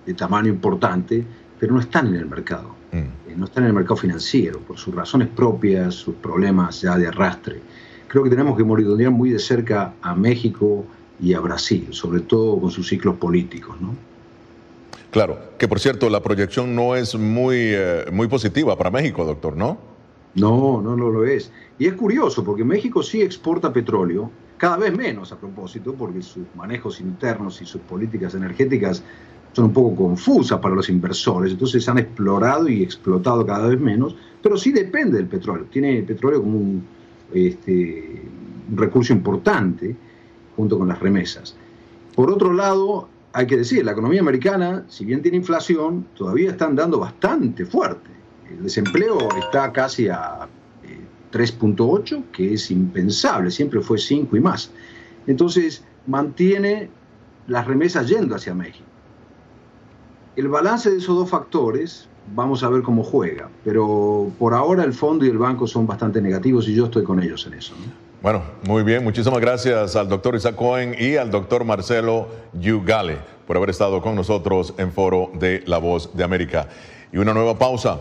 [0.06, 1.26] de tamaño importante,
[1.60, 2.76] pero no están en el mercado.
[2.92, 2.98] Mm.
[2.98, 7.08] Eh, no están en el mercado financiero, por sus razones propias, sus problemas ya de
[7.08, 7.62] arrastre.
[8.08, 10.86] Creo que tenemos que monitorear muy de cerca a México
[11.20, 13.76] y a Brasil, sobre todo con sus ciclos políticos.
[13.82, 13.96] ¿no?
[15.12, 19.56] Claro, que por cierto, la proyección no es muy, eh, muy positiva para México, doctor,
[19.56, 19.78] ¿no?
[20.36, 21.52] No, no, no lo es.
[21.80, 26.46] Y es curioso, porque México sí exporta petróleo, cada vez menos a propósito, porque sus
[26.56, 29.04] manejos internos y sus políticas energéticas
[29.54, 34.16] son un poco confusas para los inversores, entonces han explorado y explotado cada vez menos,
[34.44, 35.66] pero sí depende del petróleo.
[35.72, 36.86] Tiene el petróleo como un,
[37.34, 38.22] este,
[38.70, 39.96] un recurso importante
[40.56, 41.56] junto con las remesas.
[42.16, 46.66] Por otro lado, hay que decir, la economía americana, si bien tiene inflación, todavía está
[46.66, 48.10] andando bastante fuerte.
[48.50, 50.48] El desempleo está casi a
[51.32, 54.72] 3.8, eh, que es impensable, siempre fue 5 y más.
[55.28, 56.90] Entonces, mantiene
[57.48, 58.86] las remesas yendo hacia México.
[60.36, 64.94] El balance de esos dos factores, vamos a ver cómo juega, pero por ahora el
[64.94, 67.74] fondo y el banco son bastante negativos y yo estoy con ellos en eso.
[68.22, 69.04] Bueno, muy bien.
[69.04, 74.16] Muchísimas gracias al doctor Isaac Cohen y al doctor Marcelo Yugale por haber estado con
[74.16, 76.68] nosotros en Foro de La Voz de América.
[77.14, 78.00] Y una nueva pausa.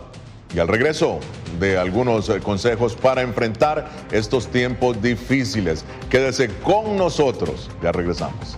[0.55, 1.19] Y al regreso
[1.59, 5.85] de algunos eh, consejos para enfrentar estos tiempos difíciles.
[6.09, 7.69] Quédese con nosotros.
[7.83, 8.57] Ya regresamos.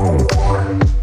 [0.00, 0.99] Música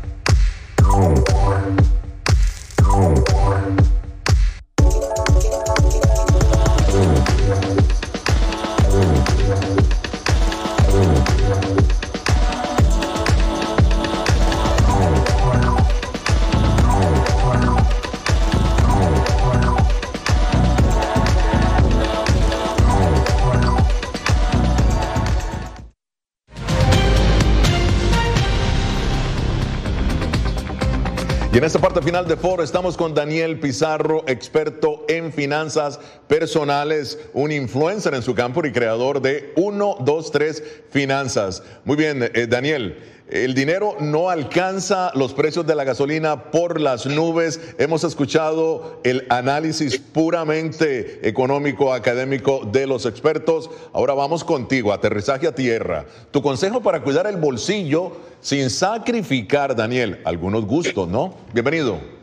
[31.58, 37.52] En esta parte final de foro estamos con Daniel Pizarro, experto en finanzas personales, un
[37.52, 41.64] influencer en su campo y creador de 123 Finanzas.
[41.84, 43.17] Muy bien, eh, Daniel.
[43.30, 47.60] El dinero no alcanza los precios de la gasolina por las nubes.
[47.78, 53.70] Hemos escuchado el análisis puramente económico, académico de los expertos.
[53.92, 56.06] Ahora vamos contigo, aterrizaje a tierra.
[56.32, 61.36] Tu consejo para cuidar el bolsillo sin sacrificar, Daniel, algunos gustos, ¿no?
[61.54, 62.17] Bienvenido.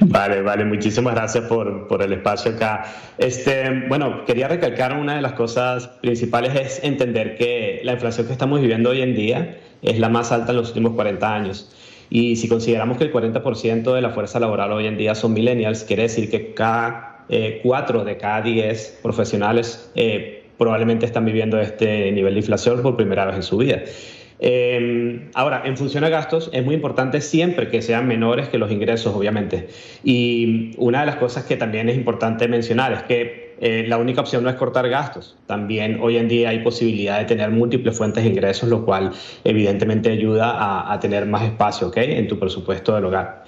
[0.00, 2.84] Vale, vale, muchísimas gracias por, por, el espacio acá.
[3.18, 8.32] Este, bueno, quería recalcar una de las cosas principales es entender que la inflación que
[8.32, 11.74] estamos viviendo hoy en día es la más alta en los últimos 40 años.
[12.10, 15.84] Y si consideramos que el 40% de la fuerza laboral hoy en día son millennials,
[15.84, 22.10] quiere decir que cada eh, 4 de cada 10 profesionales eh, probablemente están viviendo este
[22.12, 23.82] nivel de inflación por primera vez en su vida.
[24.40, 28.70] Eh, ahora, en función a gastos, es muy importante siempre que sean menores que los
[28.70, 29.68] ingresos, obviamente.
[30.04, 34.20] Y una de las cosas que también es importante mencionar es que eh, la única
[34.20, 35.36] opción no es cortar gastos.
[35.46, 39.10] También hoy en día hay posibilidad de tener múltiples fuentes de ingresos, lo cual
[39.44, 42.12] evidentemente ayuda a, a tener más espacio ¿okay?
[42.12, 43.44] en tu presupuesto del hogar.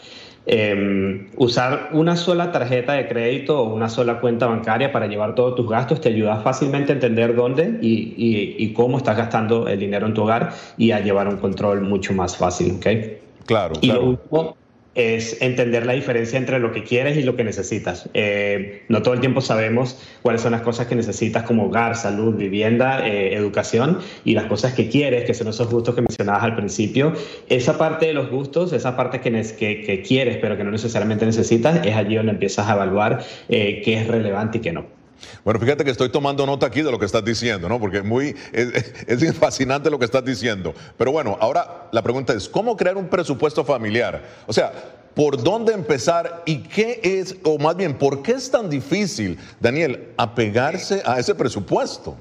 [0.47, 5.55] Eh, usar una sola tarjeta de crédito o una sola cuenta bancaria para llevar todos
[5.55, 9.79] tus gastos te ayuda fácilmente a entender dónde y, y, y, cómo estás gastando el
[9.79, 12.77] dinero en tu hogar y a llevar un control mucho más fácil.
[12.77, 13.19] ¿okay?
[13.45, 13.75] Claro.
[13.83, 14.03] Y claro.
[14.03, 14.57] lo último
[14.95, 18.09] es entender la diferencia entre lo que quieres y lo que necesitas.
[18.13, 22.35] Eh, no todo el tiempo sabemos cuáles son las cosas que necesitas como hogar, salud,
[22.35, 26.57] vivienda, eh, educación y las cosas que quieres, que son esos gustos que mencionabas al
[26.57, 27.13] principio.
[27.49, 31.25] Esa parte de los gustos, esa parte que, que, que quieres pero que no necesariamente
[31.25, 35.00] necesitas, es allí donde empiezas a evaluar eh, qué es relevante y qué no.
[35.45, 37.79] Bueno, fíjate que estoy tomando nota aquí de lo que estás diciendo, ¿no?
[37.79, 40.75] Porque muy, es, es, fascinante lo que estás diciendo.
[40.97, 44.23] Pero bueno, ahora la pregunta es, ¿cómo crear un presupuesto familiar?
[44.47, 44.73] O sea,
[45.15, 50.09] ¿por dónde empezar y qué es, o más bien, por qué es tan difícil, Daniel,
[50.17, 52.17] apegarse a ese presupuesto?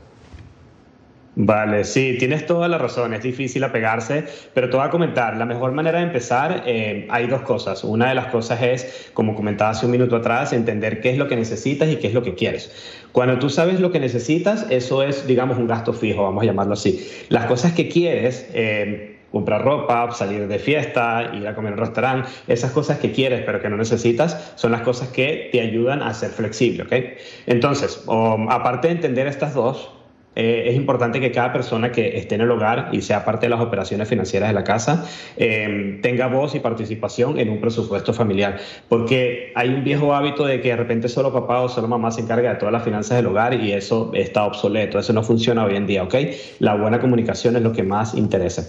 [1.41, 5.45] Vale, sí, tienes toda la razón, es difícil apegarse, pero te voy a comentar, la
[5.45, 7.85] mejor manera de empezar, eh, hay dos cosas.
[7.85, 11.29] Una de las cosas es, como comentaba hace un minuto atrás, entender qué es lo
[11.29, 12.73] que necesitas y qué es lo que quieres.
[13.13, 16.73] Cuando tú sabes lo que necesitas, eso es, digamos, un gasto fijo, vamos a llamarlo
[16.73, 17.09] así.
[17.29, 18.49] Las cosas que quieres...
[18.53, 23.11] Eh, comprar ropa, salir de fiesta, ir a comer en un restaurante, esas cosas que
[23.11, 26.93] quieres pero que no necesitas son las cosas que te ayudan a ser flexible, ¿ok?
[27.45, 28.03] Entonces,
[28.49, 29.91] aparte de entender estas dos,
[30.39, 33.49] eh, es importante que cada persona que esté en el hogar y sea parte de
[33.49, 38.57] las operaciones financieras de la casa eh, tenga voz y participación en un presupuesto familiar,
[38.87, 42.21] porque hay un viejo hábito de que de repente solo papá o solo mamá se
[42.21, 45.75] encarga de todas las finanzas del hogar y eso está obsoleto, eso no funciona hoy
[45.75, 46.15] en día, ¿ok?
[46.59, 48.63] La buena comunicación es lo que más interesa.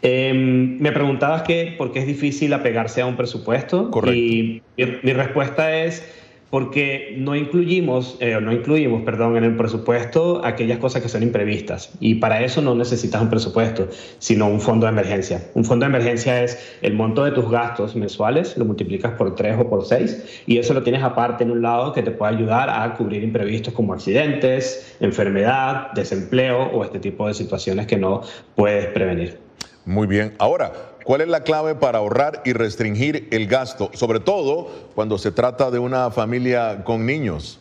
[0.00, 4.16] Eh, me preguntabas que por qué es difícil apegarse a un presupuesto Correcto.
[4.16, 6.02] y mi, mi respuesta es
[6.50, 11.92] porque no incluimos, eh, no incluimos, perdón, en el presupuesto aquellas cosas que son imprevistas.
[12.00, 13.88] Y para eso no necesitas un presupuesto,
[14.18, 15.46] sino un fondo de emergencia.
[15.54, 19.58] Un fondo de emergencia es el monto de tus gastos mensuales, lo multiplicas por 3
[19.60, 22.68] o por 6, y eso lo tienes aparte en un lado que te puede ayudar
[22.68, 28.22] a cubrir imprevistos como accidentes, enfermedad, desempleo o este tipo de situaciones que no
[28.56, 29.38] puedes prevenir.
[29.86, 30.34] Muy bien.
[30.38, 30.72] Ahora,
[31.04, 33.90] ¿cuál es la clave para ahorrar y restringir el gasto?
[33.94, 37.60] Sobre todo cuando se trata de una familia con niños.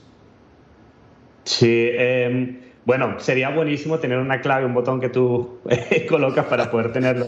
[1.44, 5.60] Sí, eh, bueno, sería buenísimo tener una clave, un botón que tú
[6.10, 7.28] colocas para poder tenerlo.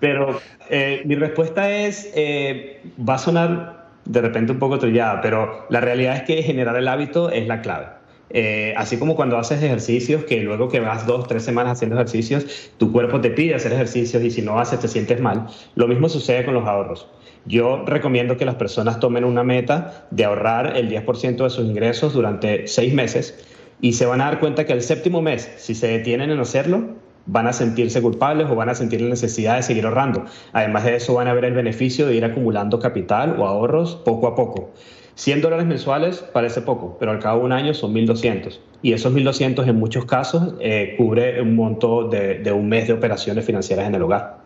[0.00, 0.40] Pero
[0.70, 5.80] eh, mi respuesta es, eh, va a sonar de repente un poco trillada, pero la
[5.80, 7.86] realidad es que generar el hábito es la clave.
[8.32, 12.72] Eh, así como cuando haces ejercicios, que luego que vas dos, tres semanas haciendo ejercicios,
[12.78, 15.46] tu cuerpo te pide hacer ejercicios y si no haces te sientes mal.
[15.74, 17.06] Lo mismo sucede con los ahorros.
[17.44, 22.14] Yo recomiendo que las personas tomen una meta de ahorrar el 10% de sus ingresos
[22.14, 23.44] durante seis meses
[23.80, 26.84] y se van a dar cuenta que el séptimo mes, si se detienen en hacerlo,
[27.26, 30.24] van a sentirse culpables o van a sentir la necesidad de seguir ahorrando.
[30.52, 34.28] Además de eso, van a ver el beneficio de ir acumulando capital o ahorros poco
[34.28, 34.70] a poco.
[35.14, 38.58] 100 dólares mensuales parece poco, pero al cabo de un año son 1.200.
[38.82, 42.94] Y esos 1.200 en muchos casos eh, cubre un monto de, de un mes de
[42.94, 44.41] operaciones financieras en el hogar.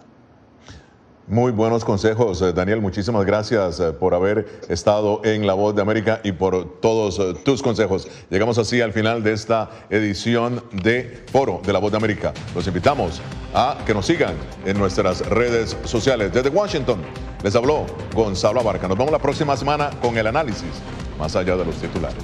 [1.29, 2.81] Muy buenos consejos, eh, Daniel.
[2.81, 7.35] Muchísimas gracias eh, por haber estado en La Voz de América y por todos eh,
[7.45, 8.07] tus consejos.
[8.31, 12.33] Llegamos así al final de esta edición de Foro de La Voz de América.
[12.55, 13.21] Los invitamos
[13.53, 16.33] a que nos sigan en nuestras redes sociales.
[16.33, 17.01] Desde Washington
[17.43, 18.87] les habló Gonzalo Abarca.
[18.87, 20.81] Nos vemos la próxima semana con el análisis
[21.19, 22.23] más allá de los titulares.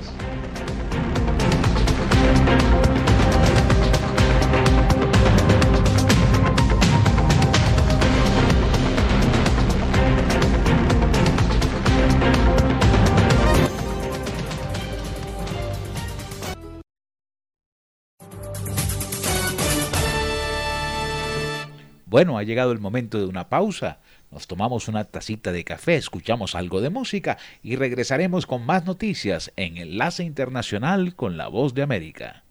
[22.13, 24.01] Bueno, ha llegado el momento de una pausa.
[24.31, 29.51] Nos tomamos una tacita de café, escuchamos algo de música y regresaremos con más noticias
[29.57, 32.45] en Enlace Internacional con la Voz de América.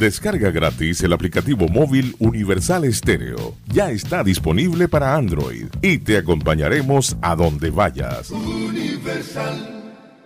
[0.00, 3.54] Descarga gratis el aplicativo móvil Universal Estéreo.
[3.66, 8.32] Ya está disponible para Android y te acompañaremos a donde vayas.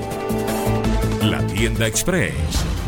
[1.23, 2.35] La tienda express,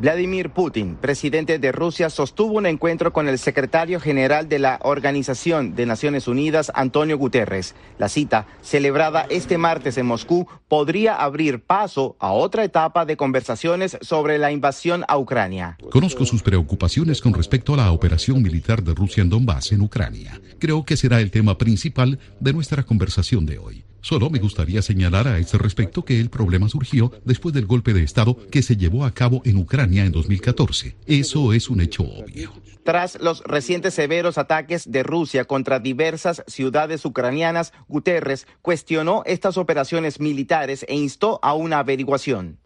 [0.00, 5.74] Vladimir Putin, presidente de Rusia, sostuvo un encuentro con el secretario general de la Organización
[5.74, 7.74] de Naciones Unidas, Antonio Guterres.
[7.98, 13.98] La cita, celebrada este martes en Moscú, podría abrir paso a otra etapa de conversaciones
[14.00, 15.76] sobre la invasión a Ucrania.
[15.90, 20.40] Conozco sus preocupaciones con respecto a la operación militar de Rusia en Donbass, en Ucrania.
[20.58, 23.84] Creo que será el tema principal de nuestra conversación de hoy.
[24.02, 28.02] Solo me gustaría señalar a este respecto que el problema surgió después del golpe de
[28.02, 30.96] Estado que se llevó a cabo en Ucrania en 2014.
[31.06, 32.52] Eso es un hecho obvio.
[32.82, 40.18] Tras los recientes severos ataques de Rusia contra diversas ciudades ucranianas, Guterres cuestionó estas operaciones
[40.18, 42.58] militares e instó a una averiguación.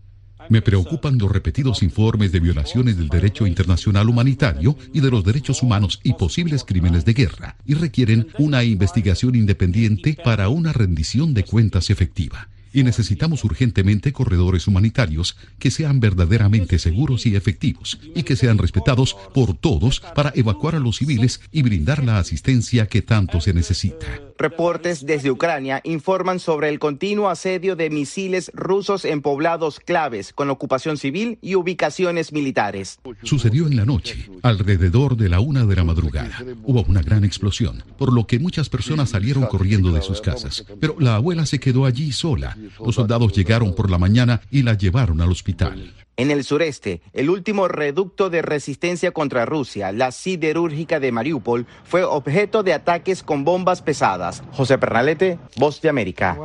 [0.48, 5.62] Me preocupan los repetidos informes de violaciones del derecho internacional humanitario y de los derechos
[5.62, 11.44] humanos y posibles crímenes de guerra, y requieren una investigación independiente para una rendición de
[11.44, 18.36] cuentas efectiva y necesitamos urgentemente corredores humanitarios que sean verdaderamente seguros y efectivos y que
[18.36, 23.40] sean respetados por todos para evacuar a los civiles y brindar la asistencia que tanto
[23.40, 24.06] se necesita.
[24.36, 30.50] Reportes desde Ucrania informan sobre el continuo asedio de misiles rusos en poblados claves con
[30.50, 32.98] ocupación civil y ubicaciones militares.
[33.22, 36.44] Sucedió en la noche, alrededor de la una de la madrugada.
[36.64, 40.64] Hubo una gran explosión, por lo que muchas personas salieron corriendo de sus casas.
[40.80, 42.56] Pero la abuela se quedó allí sola.
[42.84, 45.94] Los soldados llegaron por la mañana y la llevaron al hospital.
[46.16, 52.04] En el sureste, el último reducto de resistencia contra Rusia, la siderúrgica de Mariupol, fue
[52.04, 54.42] objeto de ataques con bombas pesadas.
[54.52, 56.38] José Pernalete, Voz de América.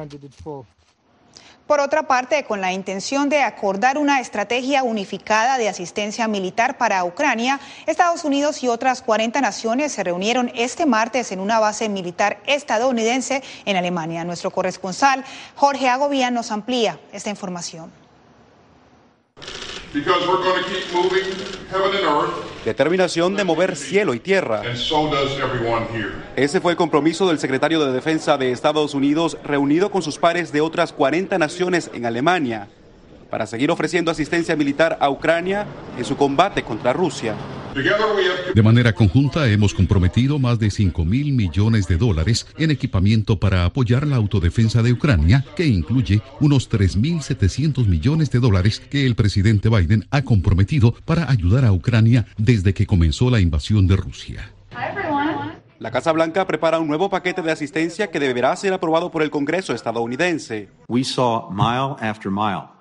[1.70, 7.06] Por otra parte, con la intención de acordar una estrategia unificada de asistencia militar para
[7.06, 12.42] Ucrania, Estados Unidos y otras 40 naciones se reunieron este martes en una base militar
[12.48, 14.24] estadounidense en Alemania.
[14.24, 15.24] Nuestro corresponsal
[15.54, 17.92] Jorge Agobian nos amplía esta información.
[22.64, 24.62] Determinación de mover cielo y tierra.
[26.36, 30.52] Ese fue el compromiso del secretario de Defensa de Estados Unidos reunido con sus pares
[30.52, 32.68] de otras 40 naciones en Alemania
[33.30, 35.66] para seguir ofreciendo asistencia militar a Ucrania
[35.98, 37.36] en su combate contra Rusia.
[38.56, 43.66] De manera conjunta hemos comprometido más de 5 mil millones de dólares en equipamiento para
[43.66, 49.70] apoyar la autodefensa de Ucrania, que incluye unos 3.700 millones de dólares que el presidente
[49.70, 54.52] Biden ha comprometido para ayudar a Ucrania desde que comenzó la invasión de Rusia.
[55.80, 59.30] La Casa Blanca prepara un nuevo paquete de asistencia que deberá ser aprobado por el
[59.30, 60.68] Congreso estadounidense.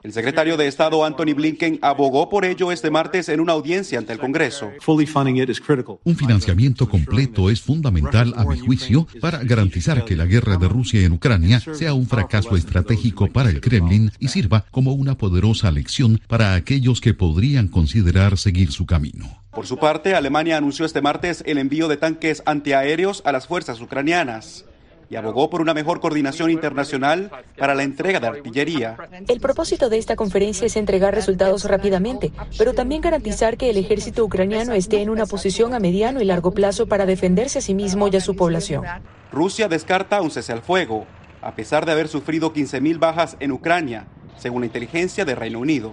[0.03, 4.13] El secretario de Estado Anthony Blinken abogó por ello este martes en una audiencia ante
[4.13, 4.73] el Congreso.
[4.85, 11.01] Un financiamiento completo es fundamental, a mi juicio, para garantizar que la guerra de Rusia
[11.03, 16.21] en Ucrania sea un fracaso estratégico para el Kremlin y sirva como una poderosa lección
[16.27, 19.45] para aquellos que podrían considerar seguir su camino.
[19.51, 22.88] Por su parte, Alemania anunció este martes el envío de tanques antiaéreos
[23.23, 24.65] a las fuerzas ucranianas
[25.11, 28.97] y abogó por una mejor coordinación internacional para la entrega de artillería.
[29.29, 34.25] El propósito de esta conferencia es entregar resultados rápidamente, pero también garantizar que el ejército
[34.25, 38.09] ucraniano esté en una posición a mediano y largo plazo para defenderse a sí mismo
[38.09, 38.85] y a su población.
[39.31, 41.07] Rusia descarta un cese al fuego,
[41.43, 44.07] a pesar de haber sufrido 15.000 bajas en Ucrania,
[44.39, 45.93] según la inteligencia de Reino Unido.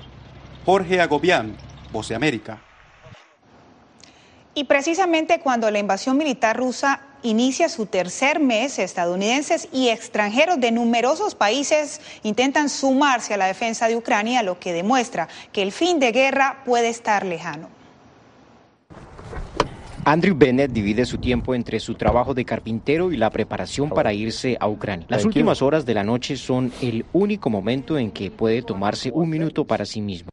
[0.66, 1.58] Jorge Agobián,
[1.92, 2.62] Voce América.
[4.57, 10.72] Y precisamente cuando la invasión militar rusa inicia su tercer mes, estadounidenses y extranjeros de
[10.72, 15.99] numerosos países intentan sumarse a la defensa de Ucrania, lo que demuestra que el fin
[15.99, 17.68] de guerra puede estar lejano.
[20.06, 24.56] Andrew Bennett divide su tiempo entre su trabajo de carpintero y la preparación para irse
[24.60, 25.07] a Ucrania.
[25.10, 29.30] Las últimas horas de la noche son el único momento en que puede tomarse un
[29.30, 30.30] minuto para sí mismo.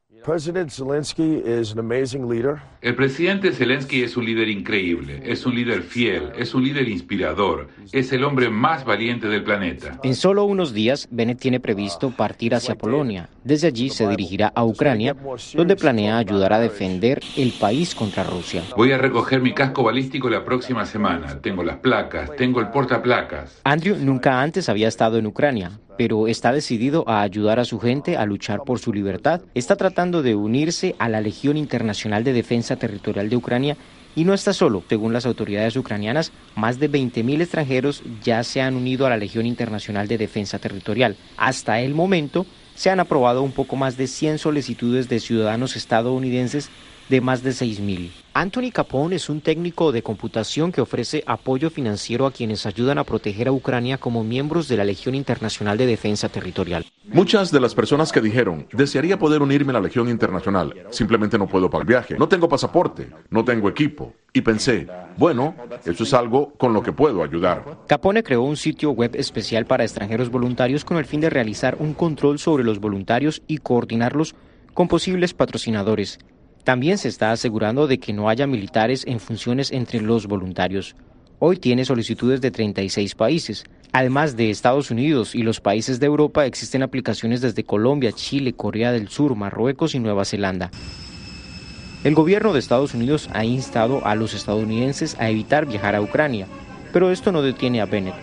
[2.82, 7.68] El presidente Zelensky es un líder increíble, es un líder fiel, es un líder inspirador,
[7.90, 9.98] es el hombre más valiente del planeta.
[10.04, 13.28] En solo unos días, Bennett tiene previsto partir hacia Polonia.
[13.42, 15.16] Desde allí se dirigirá a Ucrania,
[15.54, 18.62] donde planea ayudar a defender el país contra Rusia.
[18.76, 21.40] Voy a recoger mi casco balístico la próxima semana.
[21.40, 23.60] Tengo las placas, tengo el portaplacas.
[23.64, 28.16] Andrew nunca antes había estado en Ucrania, pero está decidido a ayudar a su gente
[28.16, 29.40] a luchar por su libertad.
[29.54, 33.76] Está tratando de unirse a la Legión Internacional de Defensa Territorial de Ucrania
[34.14, 34.82] y no está solo.
[34.88, 39.46] Según las autoridades ucranianas, más de 20.000 extranjeros ya se han unido a la Legión
[39.46, 41.16] Internacional de Defensa Territorial.
[41.36, 46.70] Hasta el momento, se han aprobado un poco más de 100 solicitudes de ciudadanos estadounidenses
[47.08, 48.21] de más de 6.000.
[48.34, 53.04] Anthony Capone es un técnico de computación que ofrece apoyo financiero a quienes ayudan a
[53.04, 56.86] proteger a Ucrania como miembros de la Legión Internacional de Defensa Territorial.
[57.08, 61.46] Muchas de las personas que dijeron, desearía poder unirme a la Legión Internacional, simplemente no
[61.46, 64.14] puedo para el viaje, no tengo pasaporte, no tengo equipo.
[64.32, 64.86] Y pensé,
[65.18, 65.54] bueno,
[65.84, 67.80] eso es algo con lo que puedo ayudar.
[67.86, 71.92] Capone creó un sitio web especial para extranjeros voluntarios con el fin de realizar un
[71.92, 74.34] control sobre los voluntarios y coordinarlos
[74.72, 76.18] con posibles patrocinadores.
[76.64, 80.94] También se está asegurando de que no haya militares en funciones entre los voluntarios.
[81.40, 83.64] Hoy tiene solicitudes de 36 países.
[83.90, 88.92] Además de Estados Unidos y los países de Europa, existen aplicaciones desde Colombia, Chile, Corea
[88.92, 90.70] del Sur, Marruecos y Nueva Zelanda.
[92.04, 96.46] El gobierno de Estados Unidos ha instado a los estadounidenses a evitar viajar a Ucrania,
[96.92, 98.14] pero esto no detiene a Bennett.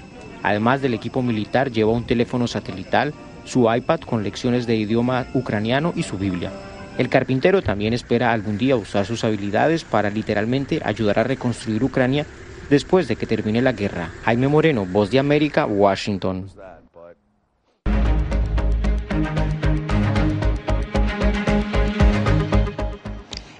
[0.44, 3.14] Además del equipo militar, lleva un teléfono satelital,
[3.44, 6.52] su iPad con lecciones de idioma ucraniano y su Biblia.
[7.00, 12.26] El carpintero también espera algún día usar sus habilidades para literalmente ayudar a reconstruir Ucrania
[12.70, 14.10] después de que termine la guerra.
[14.26, 16.50] Jaime Moreno, Voz de América, Washington.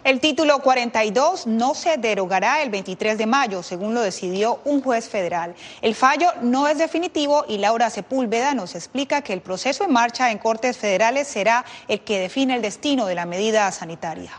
[0.10, 5.08] El título 42 no se derogará el 23 de mayo, según lo decidió un juez
[5.08, 5.54] federal.
[5.84, 10.32] El fallo no es definitivo y Laura Sepúlveda nos explica que el proceso en marcha
[10.32, 14.32] en Cortes Federales será el que define el destino de la medida sanitaria.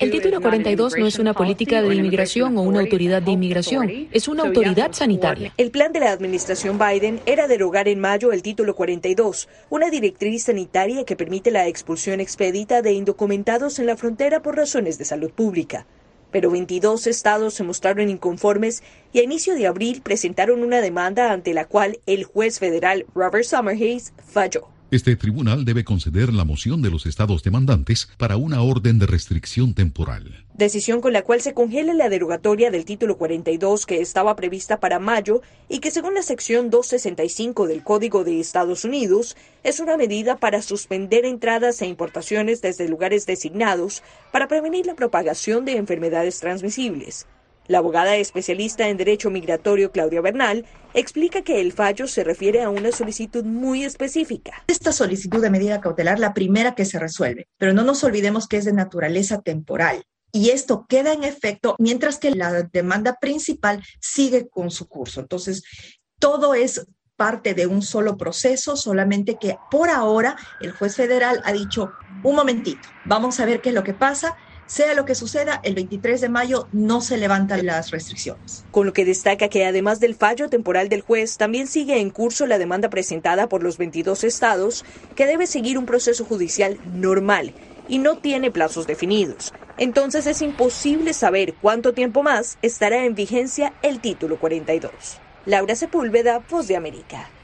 [0.00, 4.28] El título 42 no es una política de inmigración o una autoridad de inmigración, es
[4.28, 5.52] una autoridad sanitaria.
[5.58, 10.44] El plan de la administración Biden era derogar en mayo el título 42, una directriz
[10.44, 15.32] sanitaria que permite la expulsión expedita de indocumentados en la frontera por razones de salud
[15.32, 15.84] pública.
[16.30, 21.52] Pero 22 estados se mostraron inconformes y a inicio de abril presentaron una demanda ante
[21.54, 24.68] la cual el juez federal Robert Summerhays falló.
[24.92, 29.74] Este tribunal debe conceder la moción de los estados demandantes para una orden de restricción
[29.74, 30.41] temporal.
[30.54, 34.98] Decisión con la cual se congela la derogatoria del título 42 que estaba prevista para
[34.98, 39.34] mayo y que según la sección 265 del Código de Estados Unidos
[39.64, 45.64] es una medida para suspender entradas e importaciones desde lugares designados para prevenir la propagación
[45.64, 47.26] de enfermedades transmisibles.
[47.66, 52.68] La abogada especialista en Derecho Migratorio Claudia Bernal explica que el fallo se refiere a
[52.68, 54.64] una solicitud muy específica.
[54.66, 58.58] Esta solicitud de medida cautelar, la primera que se resuelve, pero no nos olvidemos que
[58.58, 60.04] es de naturaleza temporal.
[60.32, 65.20] Y esto queda en efecto mientras que la demanda principal sigue con su curso.
[65.20, 65.62] Entonces,
[66.18, 66.86] todo es
[67.16, 71.92] parte de un solo proceso, solamente que por ahora el juez federal ha dicho,
[72.24, 74.36] un momentito, vamos a ver qué es lo que pasa
[74.72, 78.64] sea lo que suceda, el 23 de mayo no se levantan las restricciones.
[78.70, 82.46] Con lo que destaca que además del fallo temporal del juez, también sigue en curso
[82.46, 84.84] la demanda presentada por los 22 estados,
[85.14, 87.52] que debe seguir un proceso judicial normal
[87.92, 89.52] y no tiene plazos definidos.
[89.76, 95.20] Entonces es imposible saber cuánto tiempo más estará en vigencia el título 42.
[95.44, 97.34] Laura Sepúlveda, Voz de América.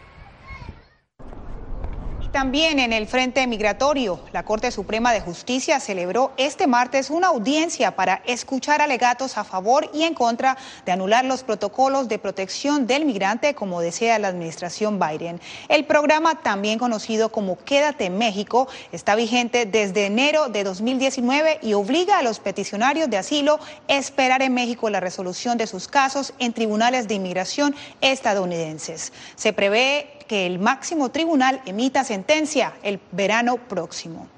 [2.38, 7.96] También en el frente migratorio, la Corte Suprema de Justicia celebró este martes una audiencia
[7.96, 10.56] para escuchar alegatos a favor y en contra
[10.86, 15.40] de anular los protocolos de protección del migrante como desea la administración Biden.
[15.68, 21.72] El programa, también conocido como Quédate en México, está vigente desde enero de 2019 y
[21.72, 23.58] obliga a los peticionarios de asilo
[23.88, 29.12] a esperar en México la resolución de sus casos en tribunales de inmigración estadounidenses.
[29.34, 34.28] Se prevé que el máximo tribunal emita sentencia el verano próximo.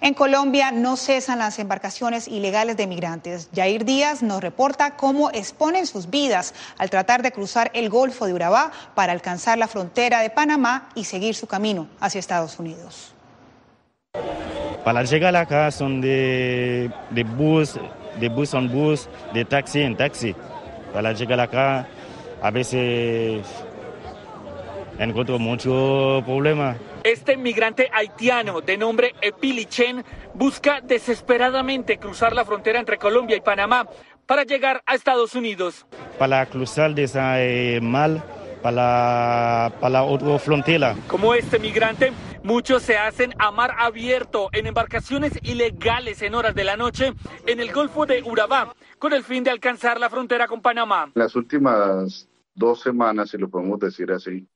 [0.00, 3.48] En Colombia no cesan las embarcaciones ilegales de migrantes.
[3.54, 8.32] Jair Díaz nos reporta cómo exponen sus vidas al tratar de cruzar el Golfo de
[8.32, 13.12] Urabá para alcanzar la frontera de Panamá y seguir su camino hacia Estados Unidos.
[14.84, 17.74] Para llegar acá son de, de bus,
[18.20, 20.34] de bus en bus, de taxi en taxi.
[20.94, 21.88] Para llegar acá
[22.40, 23.44] a veces
[24.98, 30.04] encuentro mucho problema Este migrante haitiano de nombre Epili Chen
[30.34, 33.86] busca desesperadamente cruzar la frontera entre Colombia y Panamá
[34.26, 35.86] para llegar a Estados Unidos.
[36.18, 38.22] Para cruzar de esa eh, mal
[38.62, 40.94] para, para la otra frontera.
[41.06, 42.12] Como este migrante,
[42.42, 47.14] muchos se hacen a mar abierto en embarcaciones ilegales en horas de la noche
[47.46, 51.10] en el Golfo de Urabá, con el fin de alcanzar la frontera con Panamá.
[51.14, 54.46] Las últimas dos semanas, si lo podemos decir así,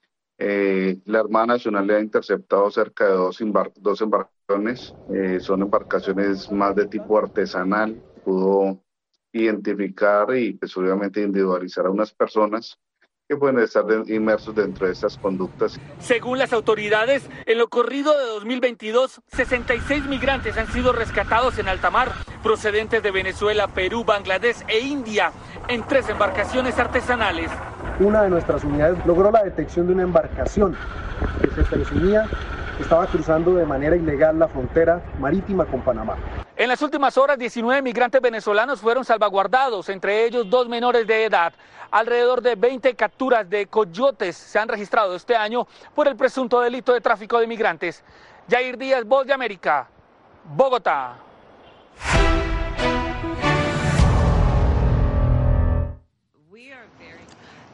[0.45, 6.75] eh, la Armada Nacional le ha interceptado cerca de dos, embarcaciones, eh, son embarcaciones más
[6.75, 8.83] de tipo artesanal, pudo
[9.33, 12.77] identificar y pues individualizar a unas personas
[13.29, 15.79] que pueden estar inmersos dentro de estas conductas.
[16.01, 21.89] Según las autoridades, en lo corrido de 2022, 66 migrantes han sido rescatados en alta
[21.91, 22.11] mar,
[22.43, 25.33] procedentes de Venezuela, Perú, Bangladesh e India,
[25.69, 27.49] en tres embarcaciones artesanales.
[28.01, 30.77] Una de nuestras unidades logró la detección de una embarcación
[31.41, 32.27] que se presumía
[32.81, 36.17] estaba cruzando de manera ilegal la frontera marítima con Panamá.
[36.57, 41.53] En las últimas horas, 19 migrantes venezolanos fueron salvaguardados, entre ellos dos menores de edad.
[41.91, 46.93] Alrededor de 20 capturas de coyotes se han registrado este año por el presunto delito
[46.93, 48.03] de tráfico de migrantes.
[48.49, 49.89] Jair Díaz, Voz de América,
[50.45, 51.17] Bogotá.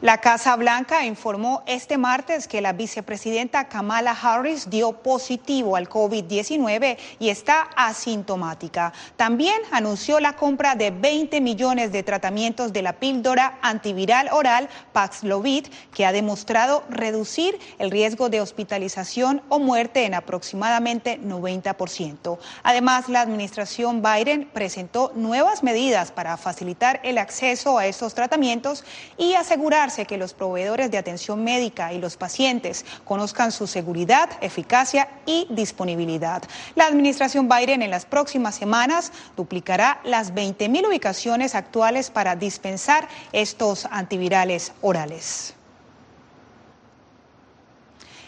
[0.01, 6.97] La Casa Blanca informó este martes que la vicepresidenta Kamala Harris dio positivo al COVID-19
[7.19, 8.93] y está asintomática.
[9.17, 15.67] También anunció la compra de 20 millones de tratamientos de la píldora antiviral oral Paxlovid,
[15.93, 22.37] que ha demostrado reducir el riesgo de hospitalización o muerte en aproximadamente 90%.
[22.63, 28.85] Además, la administración Biden presentó nuevas medidas para facilitar el acceso a estos tratamientos
[29.17, 35.09] y asegurar que los proveedores de atención médica y los pacientes conozcan su seguridad, eficacia
[35.25, 36.43] y disponibilidad.
[36.75, 43.85] La administración Biden en las próximas semanas duplicará las 20.000 ubicaciones actuales para dispensar estos
[43.85, 45.55] antivirales orales.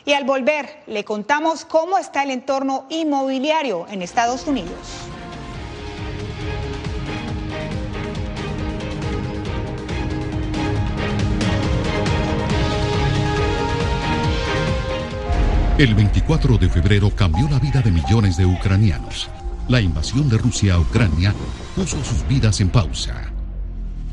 [0.03, 5.10] Y al volver, le contamos cómo está el entorno inmobiliario en Estados Unidos.
[15.81, 19.31] El 24 de febrero cambió la vida de millones de ucranianos.
[19.67, 21.33] La invasión de Rusia a Ucrania
[21.75, 23.31] puso sus vidas en pausa.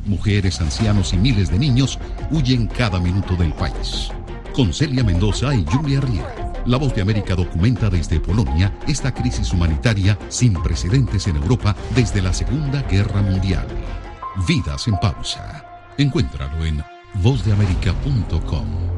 [0.07, 1.99] Mujeres, ancianos y miles de niños
[2.31, 4.09] huyen cada minuto del país.
[4.55, 9.53] Con Celia Mendoza y Julia Riera, La Voz de América documenta desde Polonia esta crisis
[9.53, 13.66] humanitaria sin precedentes en Europa desde la Segunda Guerra Mundial.
[14.49, 15.66] Vidas en pausa.
[15.99, 16.82] Encuéntralo en
[17.23, 18.98] vozdeamerica.com.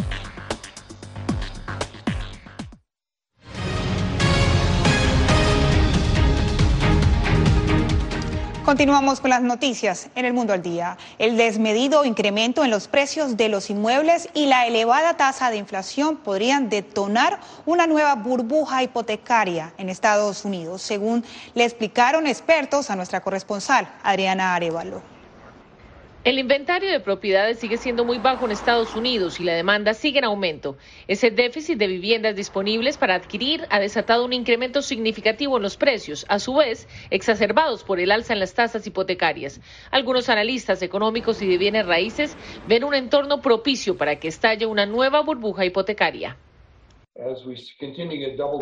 [8.65, 10.95] Continuamos con las noticias en el mundo al día.
[11.17, 16.17] El desmedido incremento en los precios de los inmuebles y la elevada tasa de inflación
[16.17, 21.25] podrían detonar una nueva burbuja hipotecaria en Estados Unidos, según
[21.55, 25.01] le explicaron expertos a nuestra corresponsal, Adriana Arevalo.
[26.23, 30.19] El inventario de propiedades sigue siendo muy bajo en Estados Unidos y la demanda sigue
[30.19, 30.77] en aumento.
[31.07, 36.27] Ese déficit de viviendas disponibles para adquirir ha desatado un incremento significativo en los precios,
[36.29, 39.61] a su vez exacerbados por el alza en las tasas hipotecarias.
[39.89, 42.37] Algunos analistas económicos y de bienes raíces
[42.67, 46.37] ven un entorno propicio para que estalle una nueva burbuja hipotecaria.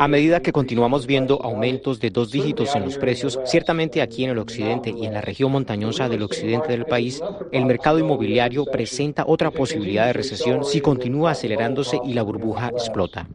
[0.00, 4.30] A medida que continuamos viendo aumentos de dos dígitos en los precios, ciertamente aquí en
[4.30, 7.22] el occidente y en la región montañosa del occidente del país,
[7.52, 13.28] el mercado inmobiliario presenta otra posibilidad de recesión si continúa acelerándose y la burbuja explota.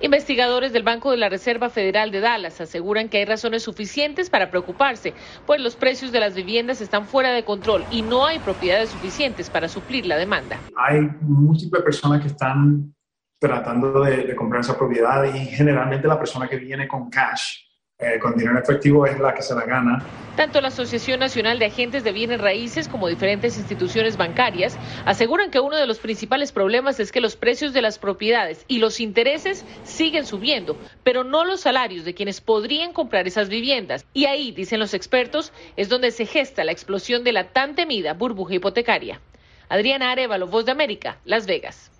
[0.00, 4.50] Investigadores del Banco de la Reserva Federal de Dallas aseguran que hay razones suficientes para
[4.50, 5.14] preocuparse,
[5.46, 9.48] pues los precios de las viviendas están fuera de control y no hay propiedades suficientes
[9.48, 10.60] para suplir la demanda.
[10.76, 12.94] Hay múltiples personas que están
[13.38, 17.66] tratando de, comprar esa propiedad y generalmente la persona que viene con cash
[17.98, 20.02] eh, con dinero efectivo es la que se la gana.
[20.36, 24.76] Tanto la Asociación Nacional de Agentes de Bienes Raíces como diferentes instituciones bancarias
[25.06, 28.80] aseguran que uno de los principales problemas es que los precios de las propiedades y
[28.80, 34.04] los intereses siguen subiendo, pero no los salarios de quienes podrían comprar esas viviendas.
[34.12, 38.12] Y ahí, dicen los expertos, es donde se gesta la explosión de la tan temida
[38.12, 39.22] burbuja hipotecaria.
[39.70, 41.95] Adriana Arevalo, Voz de América, Las Vegas.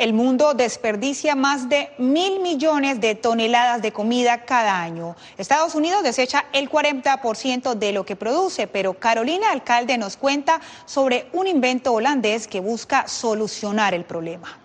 [0.00, 5.14] El mundo desperdicia más de mil millones de toneladas de comida cada año.
[5.36, 11.28] Estados Unidos desecha el 40% de lo que produce, pero Carolina Alcalde nos cuenta sobre
[11.34, 14.58] un invento holandés que busca solucionar el problema.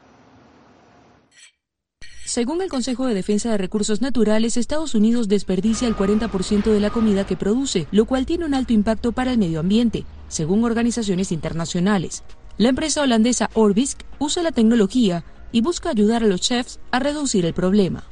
[2.23, 6.91] Según el Consejo de Defensa de Recursos Naturales, Estados Unidos desperdicia el 40% de la
[6.91, 11.33] comida que produce, lo cual tiene un alto impacto para el medio ambiente, según organizaciones
[11.33, 12.23] internacionales.
[12.57, 17.45] La empresa holandesa Orbisk usa la tecnología y busca ayudar a los chefs a reducir
[17.45, 18.05] el problema.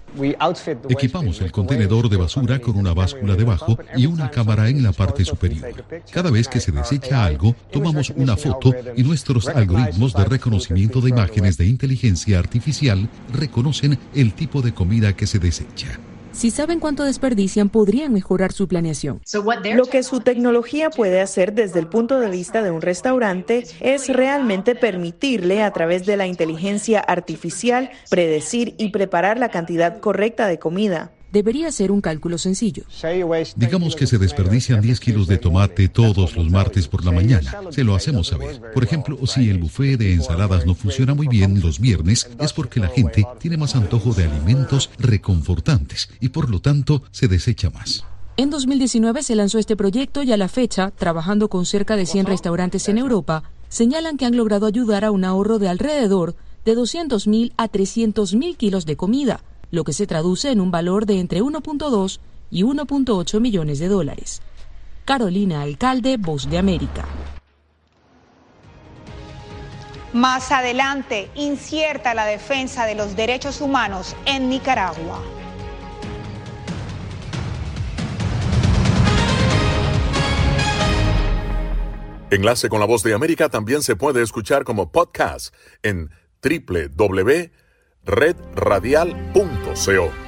[0.90, 5.24] Equipamos el contenedor de basura con una báscula debajo y una cámara en la parte
[5.24, 5.86] superior.
[6.11, 11.11] Cada vez que se desecha algo, tomamos una foto y nuestros algoritmos de reconocimiento de
[11.11, 15.99] imágenes de inteligencia artificial reconocen el tipo de comida que se desecha.
[16.34, 19.22] Si saben cuánto desperdician, podrían mejorar su planeación.
[19.76, 24.10] Lo que su tecnología puede hacer desde el punto de vista de un restaurante es
[24.10, 30.60] realmente permitirle a través de la inteligencia artificial predecir y preparar la cantidad correcta de
[30.60, 32.84] comida debería ser un cálculo sencillo.
[33.55, 37.51] Digamos que se desperdician 10 kilos de tomate todos los martes por la mañana.
[37.72, 38.61] Se lo hacemos saber.
[38.72, 42.80] Por ejemplo, si el buffet de ensaladas no funciona muy bien los viernes, es porque
[42.80, 48.05] la gente tiene más antojo de alimentos reconfortantes y por lo tanto se desecha más.
[48.38, 52.27] En 2019 se lanzó este proyecto y a la fecha, trabajando con cerca de 100
[52.27, 57.53] restaurantes en Europa, señalan que han logrado ayudar a un ahorro de alrededor de 200.000
[57.57, 59.41] a 300.000 kilos de comida
[59.73, 62.19] lo que se traduce en un valor de entre 1.2
[62.51, 64.43] y 1.8 millones de dólares.
[65.03, 67.07] Carolina Alcalde, Voz de América.
[70.13, 75.19] Más adelante, incierta la defensa de los derechos humanos en Nicaragua.
[82.29, 85.51] Enlace con la voz de América también se puede escuchar como podcast
[85.81, 86.11] en
[86.43, 87.62] www
[88.05, 90.22] redradial.co.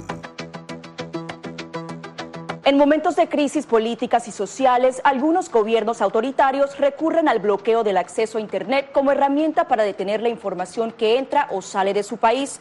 [2.65, 8.39] En momentos de crisis políticas y sociales, algunos gobiernos autoritarios recurren al bloqueo del acceso
[8.39, 12.61] a Internet como herramienta para detener la información que entra o sale de su país.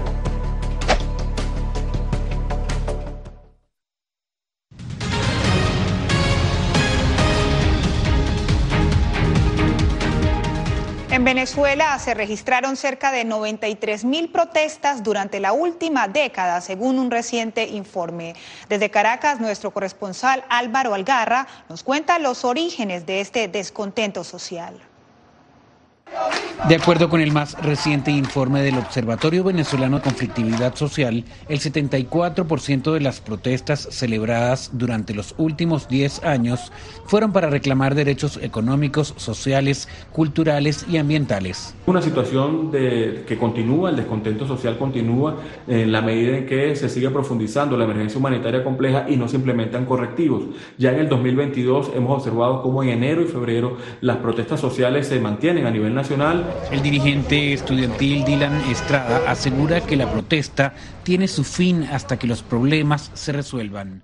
[11.21, 17.11] En Venezuela se registraron cerca de 93 mil protestas durante la última década, según un
[17.11, 18.33] reciente informe.
[18.69, 24.73] Desde Caracas, nuestro corresponsal Álvaro Algarra nos cuenta los orígenes de este descontento social.
[26.67, 32.93] De acuerdo con el más reciente informe del Observatorio Venezolano de Conflictividad Social, el 74%
[32.93, 36.71] de las protestas celebradas durante los últimos 10 años
[37.05, 41.73] fueron para reclamar derechos económicos, sociales, culturales y ambientales.
[41.87, 46.89] Una situación de, que continúa, el descontento social continúa en la medida en que se
[46.89, 50.43] sigue profundizando la emergencia humanitaria compleja y no se implementan correctivos.
[50.77, 55.19] Ya en el 2022 hemos observado cómo en enero y febrero las protestas sociales se
[55.19, 56.00] mantienen a nivel nacional
[56.71, 60.73] el dirigente estudiantil Dylan Estrada asegura que la protesta
[61.03, 64.01] tiene su fin hasta que los problemas se resuelvan.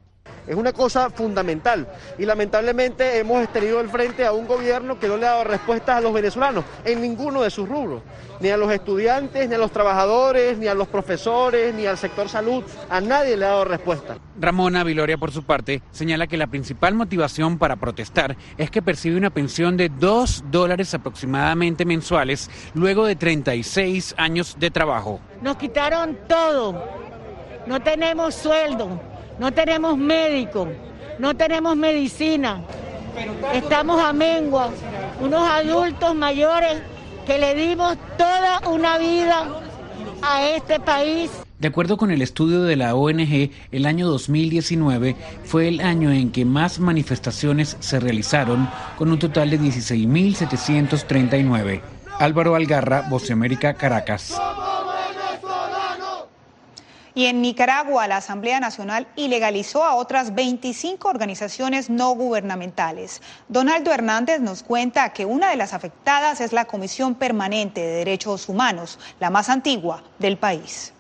[0.48, 1.88] Es una cosa fundamental.
[2.18, 5.98] Y lamentablemente hemos tenido al frente a un gobierno que no le ha dado respuestas
[5.98, 8.02] a los venezolanos en ninguno de sus rubros,
[8.40, 12.30] ni a los estudiantes, ni a los trabajadores, ni a los profesores, ni al sector
[12.30, 14.18] salud, a nadie le ha dado respuesta.
[14.40, 19.18] Ramona Viloria, por su parte, señala que la principal motivación para protestar es que percibe
[19.18, 25.20] una pensión de 2 dólares aproximadamente mensuales luego de 36 años de trabajo.
[25.42, 26.82] Nos quitaron todo,
[27.66, 30.68] no tenemos sueldo no tenemos médico,
[31.20, 32.62] no tenemos medicina,
[33.54, 34.72] estamos a mengua,
[35.20, 36.82] unos adultos mayores
[37.26, 39.46] que le dimos toda una vida
[40.22, 41.30] a este país.
[41.60, 46.32] De acuerdo con el estudio de la ONG, el año 2019 fue el año en
[46.32, 51.82] que más manifestaciones se realizaron, con un total de 16.739.
[52.20, 54.40] Álvaro Algarra, Voce América, Caracas.
[57.18, 63.24] Y en Nicaragua, la Asamblea Nacional ilegalizó a otras 25 organizaciones no gubernamentales.
[63.50, 68.48] Donaldo Hernández nos cuenta que una de las afectadas es la Comisión Permanente de Derechos
[68.48, 70.94] Humanos, la más antigua del país.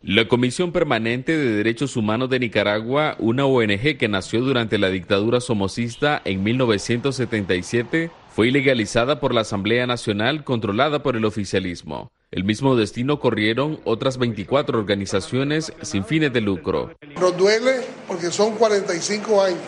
[0.00, 5.40] La Comisión Permanente de Derechos Humanos de Nicaragua, una ONG que nació durante la dictadura
[5.40, 12.12] somocista en 1977, fue ilegalizada por la Asamblea Nacional controlada por el oficialismo.
[12.32, 16.90] El mismo destino corrieron otras 24 organizaciones sin fines de lucro.
[17.20, 19.60] Nos duele porque son 45 años.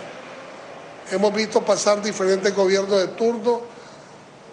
[1.13, 3.61] Hemos visto pasar diferentes gobiernos de turno,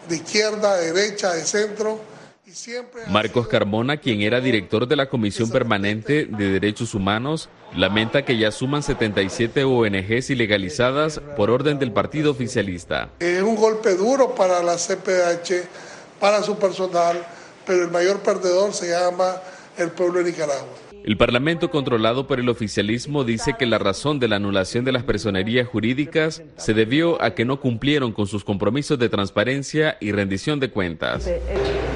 [0.10, 2.02] de izquierda, de derecha, de centro.
[2.46, 7.48] Y siempre Marcos Carmona, quien era director de la Comisión Permanente de Derechos Humanos,
[7.78, 13.08] lamenta que ya suman 77 ONGs ilegalizadas por orden del partido oficialista.
[13.22, 17.26] Es un golpe duro para la CPH, para su personal,
[17.72, 19.38] pero el mayor perdedor se llama
[19.78, 20.68] el pueblo de Nicaragua.
[21.06, 25.06] El Parlamento controlado por el oficialismo dice que la razón de la anulación de las
[25.06, 30.60] personerías jurídicas se debió a que no cumplieron con sus compromisos de transparencia y rendición
[30.60, 31.32] de cuentas.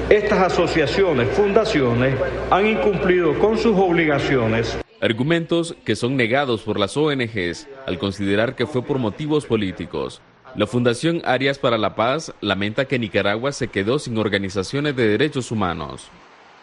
[0.08, 2.18] Estas asociaciones, fundaciones,
[2.50, 4.78] han incumplido con sus obligaciones.
[5.02, 10.22] Argumentos que son negados por las ONGs al considerar que fue por motivos políticos.
[10.56, 15.50] La Fundación Arias para la Paz lamenta que Nicaragua se quedó sin organizaciones de derechos
[15.50, 16.10] humanos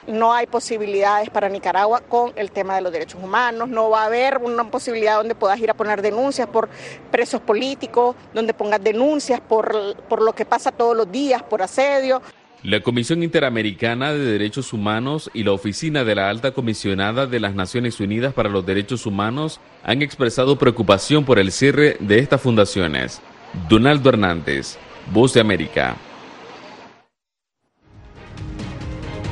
[0.07, 4.05] no hay posibilidades para Nicaragua con el tema de los derechos humanos, no va a
[4.07, 6.69] haber una posibilidad donde puedas ir a poner denuncias por
[7.11, 12.21] presos políticos, donde pongas denuncias por, por lo que pasa todos los días, por asedio.
[12.63, 17.55] La Comisión Interamericana de Derechos Humanos y la Oficina de la Alta Comisionada de las
[17.55, 23.21] Naciones Unidas para los Derechos Humanos han expresado preocupación por el cierre de estas fundaciones.
[23.69, 24.77] Donaldo Hernández,
[25.11, 25.95] Voz de América.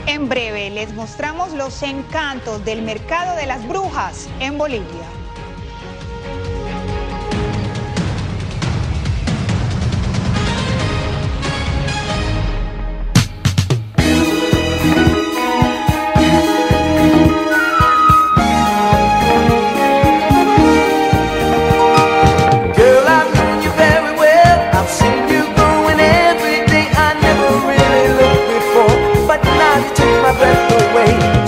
[0.05, 5.20] En breve les mostramos los encantos del mercado de las brujas en Bolivia.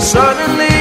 [0.04, 0.73] El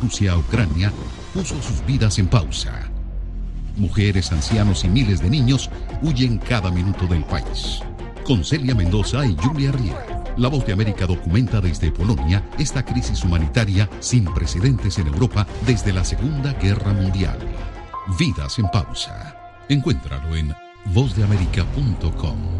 [0.00, 0.92] Rusia a Ucrania
[1.34, 2.90] puso sus vidas en pausa.
[3.76, 5.70] Mujeres, ancianos y miles de niños
[6.02, 7.80] huyen cada minuto del país.
[8.24, 13.24] Con Celia Mendoza y Julia Riera, La Voz de América documenta desde Polonia esta crisis
[13.24, 17.38] humanitaria sin precedentes en Europa desde la Segunda Guerra Mundial.
[18.18, 19.36] Vidas en pausa.
[19.68, 20.54] Encuéntralo en
[20.86, 22.59] vozdeamerica.com.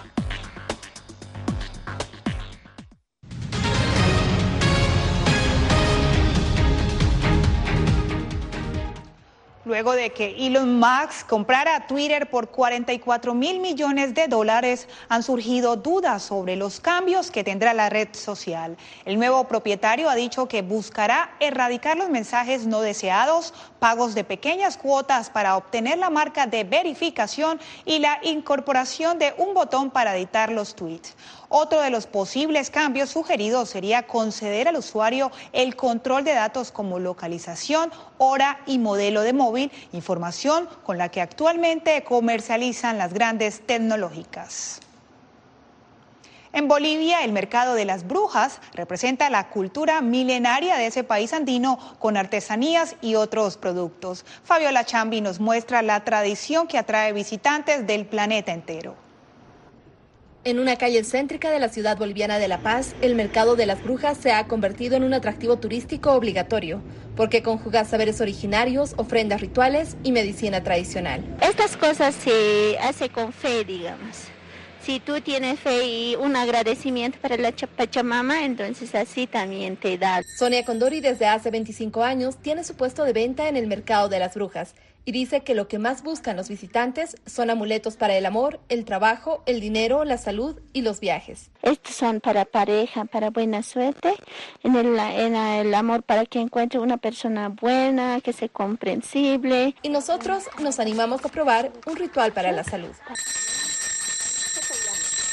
[9.71, 15.77] Luego de que Elon Musk comprara Twitter por 44 mil millones de dólares, han surgido
[15.77, 18.75] dudas sobre los cambios que tendrá la red social.
[19.05, 24.77] El nuevo propietario ha dicho que buscará erradicar los mensajes no deseados, pagos de pequeñas
[24.77, 30.51] cuotas para obtener la marca de verificación y la incorporación de un botón para editar
[30.51, 31.15] los tweets.
[31.49, 36.99] Otro de los posibles cambios sugeridos sería conceder al usuario el control de datos como
[36.99, 44.79] localización, hora y modelo de móvil, información con la que actualmente comercializan las grandes tecnológicas.
[46.53, 51.79] En Bolivia, el mercado de las brujas representa la cultura milenaria de ese país andino
[51.97, 54.25] con artesanías y otros productos.
[54.43, 58.95] Fabiola Chambi nos muestra la tradición que atrae visitantes del planeta entero.
[60.43, 63.81] En una calle céntrica de la ciudad boliviana de La Paz, el mercado de las
[63.81, 66.81] brujas se ha convertido en un atractivo turístico obligatorio,
[67.15, 71.23] porque conjuga saberes originarios, ofrendas rituales y medicina tradicional.
[71.41, 74.31] Estas cosas se hace con fe, digamos.
[74.83, 80.21] Si tú tienes fe y un agradecimiento para la Pachamama, entonces así también te da.
[80.37, 84.17] Sonia Condori desde hace 25 años tiene su puesto de venta en el mercado de
[84.17, 84.73] las brujas
[85.05, 88.85] y dice que lo que más buscan los visitantes son amuletos para el amor, el
[88.85, 91.51] trabajo, el dinero, la salud y los viajes.
[91.61, 94.13] Estos son para pareja, para buena suerte,
[94.63, 99.75] en el, en el amor para que encuentre una persona buena, que sea comprensible.
[99.81, 102.91] Y nosotros nos animamos a probar un ritual para la salud.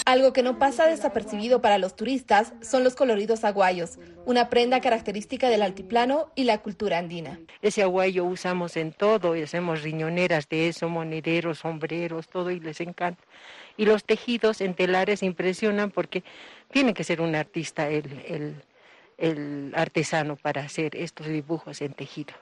[0.09, 5.51] Algo que no pasa desapercibido para los turistas son los coloridos aguayos, una prenda característica
[5.51, 7.39] del altiplano y la cultura andina.
[7.61, 12.81] Ese aguayo usamos en todo y hacemos riñoneras de eso, monederos, sombreros, todo y les
[12.81, 13.23] encanta.
[13.77, 16.25] Y los tejidos en telares impresionan porque
[16.71, 18.55] tiene que ser un artista el, el,
[19.19, 22.33] el artesano para hacer estos dibujos en tejido.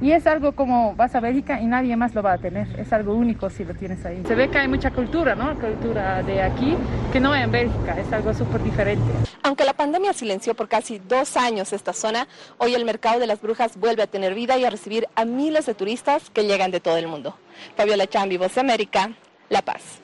[0.00, 2.68] Y es algo como vas a Bélgica y nadie más lo va a tener.
[2.78, 4.22] Es algo único si lo tienes ahí.
[4.26, 5.58] Se ve que hay mucha cultura, ¿no?
[5.58, 6.76] Cultura de aquí
[7.12, 7.98] que no hay en Bélgica.
[7.98, 9.04] Es algo súper diferente.
[9.42, 13.40] Aunque la pandemia silenció por casi dos años esta zona, hoy el mercado de las
[13.40, 16.78] brujas vuelve a tener vida y a recibir a miles de turistas que llegan de
[16.78, 17.36] todo el mundo.
[17.76, 19.10] Fabiola Chambi, Voz de América,
[19.48, 20.00] La Paz.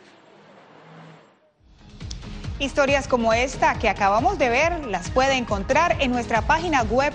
[2.58, 7.12] Historias como esta que acabamos de ver las puede encontrar en nuestra página web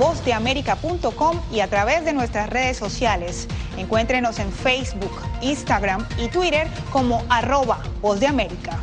[0.00, 3.46] vozdeamerica.com y a través de nuestras redes sociales.
[3.76, 5.12] Encuéntrenos en Facebook,
[5.42, 8.80] Instagram y Twitter como arroba Voz de América.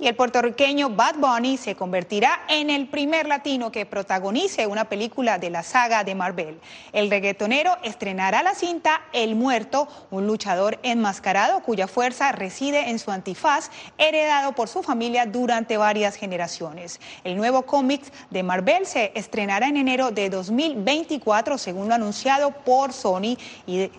[0.00, 5.38] Y el puertorriqueño Bad Bunny se convertirá en el primer latino que protagonice una película
[5.38, 6.60] de la saga de Marvel.
[6.92, 13.10] El reggaetonero estrenará la cinta El Muerto, un luchador enmascarado cuya fuerza reside en su
[13.10, 17.00] antifaz, heredado por su familia durante varias generaciones.
[17.24, 22.92] El nuevo cómic de Marvel se estrenará en enero de 2024, según lo anunciado por
[22.92, 23.90] Sony y de,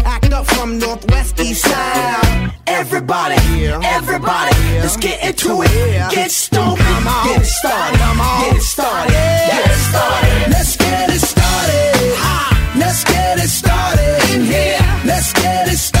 [0.33, 2.53] Up from northwest, east side.
[2.65, 3.35] Everybody,
[3.65, 6.11] everybody, let's get into it.
[6.11, 10.51] Get stoked, get it started, get it started, get it started.
[10.51, 12.79] Let's get it started.
[12.79, 14.79] Let's get it started in here.
[15.05, 16.00] Let's get it started.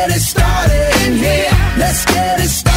[1.77, 2.70] Let's get it started.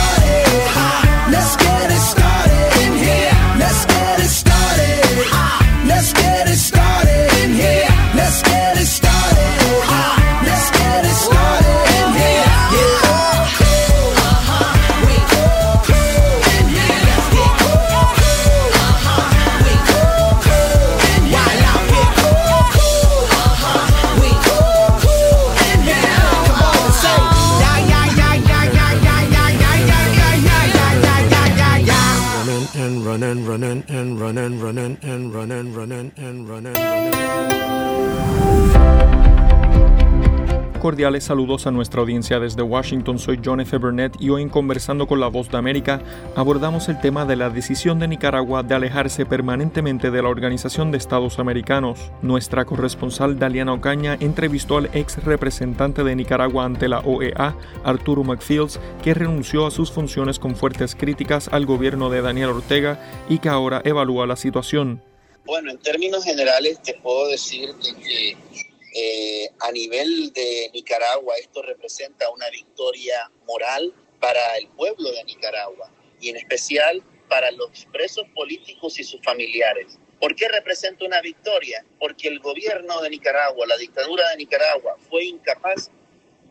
[41.05, 43.18] Cordiales saludos a nuestra audiencia desde Washington.
[43.18, 43.76] Soy John F.
[43.76, 46.01] Burnett y hoy en Conversando con la Voz de América
[46.35, 50.97] abordamos el tema de la decisión de Nicaragua de alejarse permanentemente de la Organización de
[50.97, 52.10] Estados Americanos.
[52.22, 57.55] Nuestra corresponsal Daliana Ocaña entrevistó al ex representante de Nicaragua ante la OEA,
[57.85, 62.98] Arturo McFields, que renunció a sus funciones con fuertes críticas al gobierno de Daniel Ortega
[63.28, 65.02] y que ahora evalúa la situación.
[65.44, 68.36] Bueno, en términos generales te puedo decir de que
[68.96, 75.90] Eh, a nivel de Nicaragua, esto representa una victoria moral para el pueblo de Nicaragua
[76.20, 79.98] y en especial para los presos políticos y sus familiares.
[80.20, 81.84] ¿Por qué representa una victoria?
[81.98, 85.90] Porque el gobierno de Nicaragua, la dictadura de Nicaragua, fue incapaz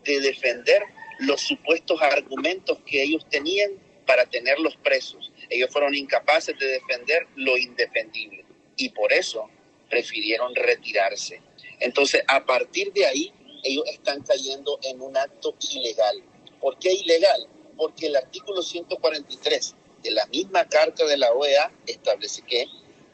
[0.03, 0.83] de defender
[1.19, 3.71] los supuestos argumentos que ellos tenían
[4.05, 5.31] para tenerlos presos.
[5.49, 8.43] Ellos fueron incapaces de defender lo indefendible
[8.75, 9.49] y por eso
[9.89, 11.41] prefirieron retirarse.
[11.83, 16.23] Entonces, a partir de ahí, ellos están cayendo en un acto ilegal.
[16.61, 17.45] ¿Por qué ilegal?
[17.75, 22.67] Porque el artículo 143 de la misma carta de la OEA establece que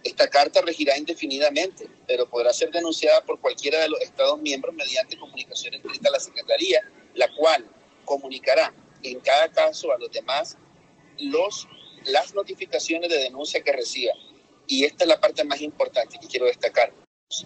[0.04, 5.18] esta carta regirá indefinidamente, pero podrá ser denunciada por cualquiera de los Estados miembros mediante
[5.18, 6.80] comunicación escrita a la Secretaría,
[7.16, 7.68] la cual
[8.06, 8.72] comunicará
[9.02, 10.58] en cada caso a los demás
[12.06, 14.14] las notificaciones de denuncia que reciba.
[14.68, 16.94] Y esta es la parte más importante que quiero destacar.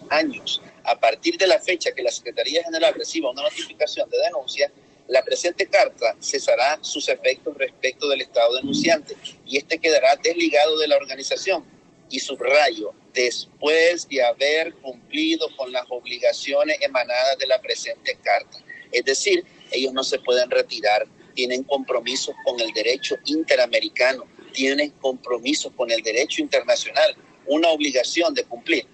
[0.08, 4.72] Años, a partir de la fecha que la Secretaría General reciba una notificación de denuncia,
[5.08, 10.88] la presente carta cesará sus efectos respecto del Estado denunciante y este quedará desligado de
[10.88, 11.66] la organización.
[12.08, 18.64] Y subrayo, después de haber cumplido con las obligaciones emanadas de la presente carta.
[18.90, 24.24] Es decir, ellos no se pueden retirar, tienen compromisos con el derecho interamericano,
[24.54, 27.14] tienen compromisos con el derecho internacional,
[27.46, 28.93] una obligación de cumplir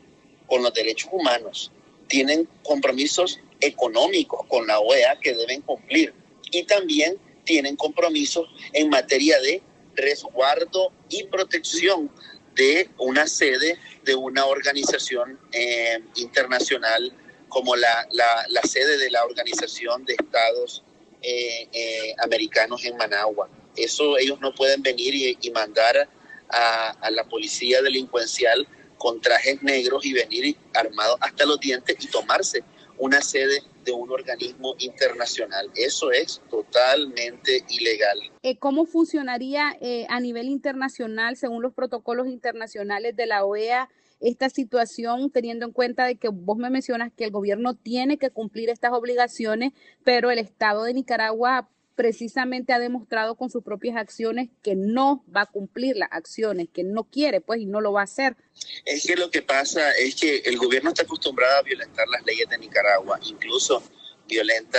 [0.51, 1.73] con los derechos humanos,
[2.09, 6.13] tienen compromisos económicos con la OEA que deben cumplir
[6.51, 9.63] y también tienen compromisos en materia de
[9.95, 12.11] resguardo y protección
[12.55, 17.13] de una sede de una organización eh, internacional
[17.49, 20.83] como la, la, sede de la Organización de Estados
[21.23, 23.49] eh, eh, Americanos en Managua.
[23.77, 26.09] Eso ellos no pueden venir y, mandar
[26.49, 28.67] a, la policía delincuencial
[29.01, 32.63] con trajes negros y venir armados hasta los dientes y tomarse
[32.99, 35.71] una sede de un organismo internacional.
[35.75, 38.19] Eso es totalmente ilegal.
[38.43, 43.89] Eh, ¿Cómo funcionaría eh, a nivel internacional, según los protocolos internacionales de la OEA,
[44.21, 48.29] esta situación, teniendo en cuenta de que vos me mencionas que el gobierno tiene que
[48.29, 49.73] cumplir estas obligaciones,
[50.05, 55.43] pero el Estado de Nicaragua precisamente ha demostrado con sus propias acciones que no va
[55.43, 58.37] a cumplir las acciones, que no quiere, pues, y no lo va a hacer.
[58.85, 62.49] Es que lo que pasa es que el gobierno está acostumbrado a violentar las leyes
[62.49, 63.83] de Nicaragua, incluso
[64.27, 64.79] violenta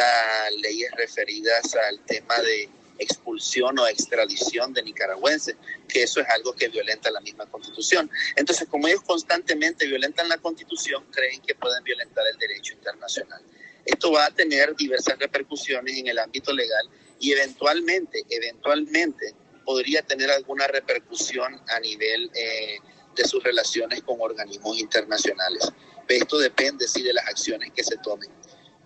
[0.61, 2.69] leyes referidas al tema de
[3.01, 5.55] expulsión o extradición de nicaragüenses,
[5.87, 8.09] que eso es algo que violenta la misma constitución.
[8.35, 13.41] Entonces, como ellos constantemente violentan la constitución, creen que pueden violentar el derecho internacional.
[13.85, 16.89] Esto va a tener diversas repercusiones en el ámbito legal
[17.19, 19.33] y eventualmente, eventualmente
[19.65, 22.77] podría tener alguna repercusión a nivel eh,
[23.15, 25.71] de sus relaciones con organismos internacionales.
[26.07, 28.29] Esto depende, sí, de las acciones que se tomen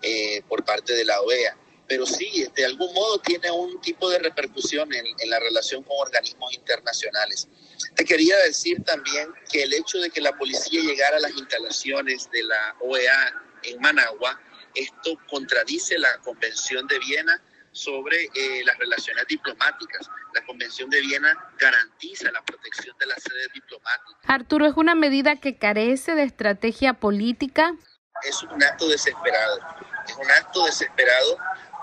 [0.02, 1.58] eh, por parte de la OEA.
[1.88, 5.98] Pero sí, de algún modo tiene un tipo de repercusión en, en la relación con
[6.00, 7.48] organismos internacionales.
[7.96, 12.30] Te quería decir también que el hecho de que la policía llegara a las instalaciones
[12.32, 14.40] de la OEA en Managua,
[14.76, 17.42] esto contradice la Convención de Viena
[17.72, 20.10] sobre eh, las relaciones diplomáticas.
[20.34, 24.22] La Convención de Viena garantiza la protección de las sedes diplomáticas.
[24.26, 27.76] Arturo, ¿es una medida que carece de estrategia política?
[28.24, 29.60] Es un acto desesperado,
[30.08, 31.38] es un acto desesperado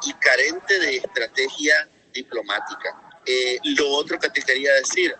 [0.06, 3.20] y carente de estrategia diplomática.
[3.26, 5.14] Eh, lo otro que te quería decir,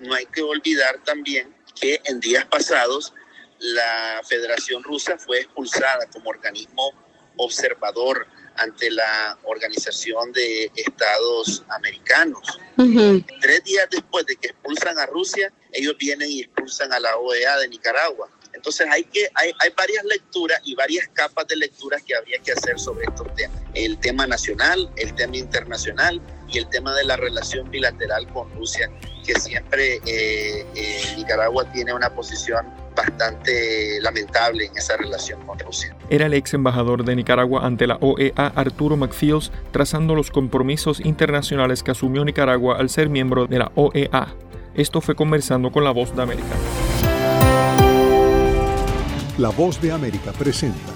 [0.00, 3.14] no hay que olvidar también que en días pasados
[3.58, 6.92] la Federación Rusa fue expulsada como organismo
[7.36, 8.26] observador
[8.56, 12.58] ante la Organización de Estados Americanos.
[12.76, 13.40] Uh -huh.
[13.40, 17.58] Tres días después de que expulsan a Rusia, ellos vienen y expulsan a la OEA
[17.58, 18.30] de Nicaragua.
[18.52, 22.52] Entonces hay, que, hay, hay varias lecturas y varias capas de lecturas que habría que
[22.52, 23.60] hacer sobre estos temas.
[23.74, 28.90] El tema nacional, el tema internacional y el tema de la relación bilateral con Rusia,
[29.26, 32.66] que siempre eh, eh, Nicaragua tiene una posición
[32.96, 35.94] bastante lamentable en esa relación con Rusia.
[36.10, 41.82] Era el ex embajador de Nicaragua ante la OEA, Arturo McFields, trazando los compromisos internacionales
[41.82, 44.34] que asumió Nicaragua al ser miembro de la OEA.
[44.74, 46.56] Esto fue conversando con La Voz de América.
[49.38, 50.95] La Voz de América presenta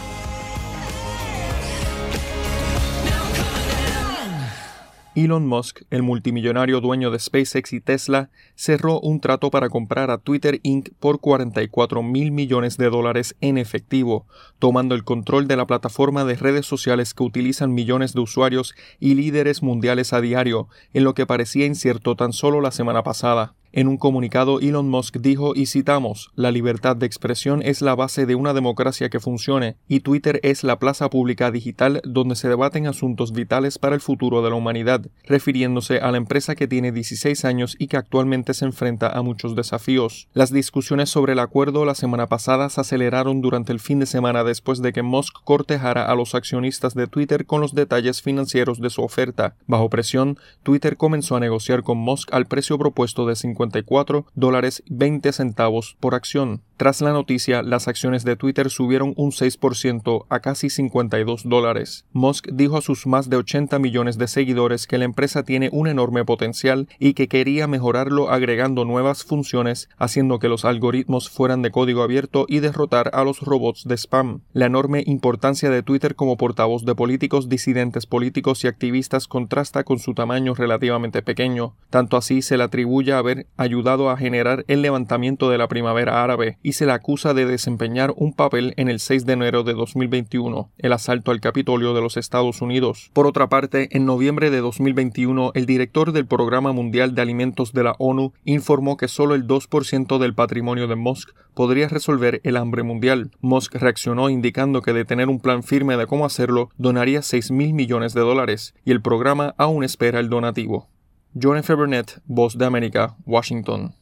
[5.13, 10.17] Elon Musk, el multimillonario dueño de SpaceX y Tesla, cerró un trato para comprar a
[10.17, 10.89] Twitter Inc.
[11.01, 14.25] por 44 mil millones de dólares en efectivo,
[14.57, 19.15] tomando el control de la plataforma de redes sociales que utilizan millones de usuarios y
[19.15, 23.53] líderes mundiales a diario, en lo que parecía incierto tan solo la semana pasada.
[23.73, 28.25] En un comunicado, Elon Musk dijo, y citamos, la libertad de expresión es la base
[28.25, 32.85] de una democracia que funcione, y Twitter es la plaza pública digital donde se debaten
[32.85, 37.45] asuntos vitales para el futuro de la humanidad, refiriéndose a la empresa que tiene 16
[37.45, 40.27] años y que actualmente se enfrenta a muchos desafíos.
[40.33, 44.43] Las discusiones sobre el acuerdo la semana pasada se aceleraron durante el fin de semana
[44.43, 48.89] después de que Musk cortejara a los accionistas de Twitter con los detalles financieros de
[48.89, 49.55] su oferta.
[49.65, 54.83] Bajo presión, Twitter comenzó a negociar con Musk al precio propuesto de 50 54 dólares
[54.89, 56.61] 20 centavos por acción.
[56.81, 62.05] Tras la noticia, las acciones de Twitter subieron un 6% a casi 52 dólares.
[62.11, 65.87] Musk dijo a sus más de 80 millones de seguidores que la empresa tiene un
[65.87, 71.69] enorme potencial y que quería mejorarlo agregando nuevas funciones, haciendo que los algoritmos fueran de
[71.69, 74.41] código abierto y derrotar a los robots de spam.
[74.51, 79.99] La enorme importancia de Twitter como portavoz de políticos, disidentes políticos y activistas contrasta con
[79.99, 81.75] su tamaño relativamente pequeño.
[81.91, 86.57] Tanto así se le atribuye haber ayudado a generar el levantamiento de la primavera árabe
[86.63, 90.69] y se le acusa de desempeñar un papel en el 6 de enero de 2021,
[90.77, 93.11] el asalto al Capitolio de los Estados Unidos.
[93.13, 97.83] Por otra parte, en noviembre de 2021, el director del Programa Mundial de Alimentos de
[97.83, 102.83] la ONU informó que solo el 2% del patrimonio de Musk podría resolver el hambre
[102.83, 103.31] mundial.
[103.41, 107.73] Musk reaccionó indicando que de tener un plan firme de cómo hacerlo, donaría 6 mil
[107.73, 110.87] millones de dólares, y el programa aún espera el donativo.
[111.33, 111.73] John F.
[111.73, 113.95] Burnett, Voz de América, Washington.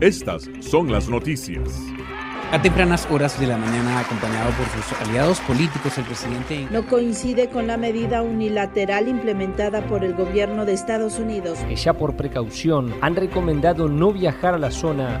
[0.00, 1.80] Estas son las noticias.
[2.52, 7.48] A tempranas horas de la mañana, acompañado por sus aliados políticos, el presidente no coincide
[7.48, 11.58] con la medida unilateral implementada por el gobierno de Estados Unidos.
[11.68, 15.20] Que ya por precaución han recomendado no viajar a la zona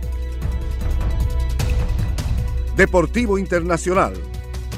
[2.81, 4.13] Deportivo Internacional,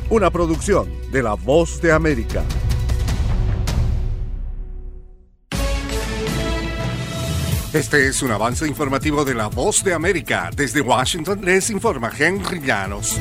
[0.10, 2.44] una producción de La Voz de América.
[7.72, 10.50] Este es un avance informativo de La Voz de América.
[10.54, 13.18] Desde Washington les informa Henry Llanos.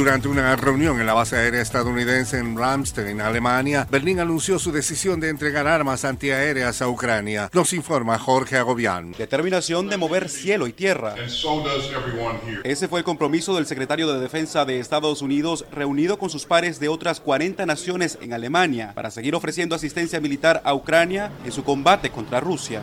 [0.00, 5.20] Durante una reunión en la base aérea estadounidense en Ramstein, Alemania, Berlín anunció su decisión
[5.20, 7.50] de entregar armas antiaéreas a Ucrania.
[7.52, 9.12] Nos informa Jorge Agobián.
[9.18, 11.16] Determinación de mover cielo y tierra.
[12.64, 16.80] Ese fue el compromiso del secretario de Defensa de Estados Unidos reunido con sus pares
[16.80, 21.62] de otras 40 naciones en Alemania para seguir ofreciendo asistencia militar a Ucrania en su
[21.62, 22.82] combate contra Rusia.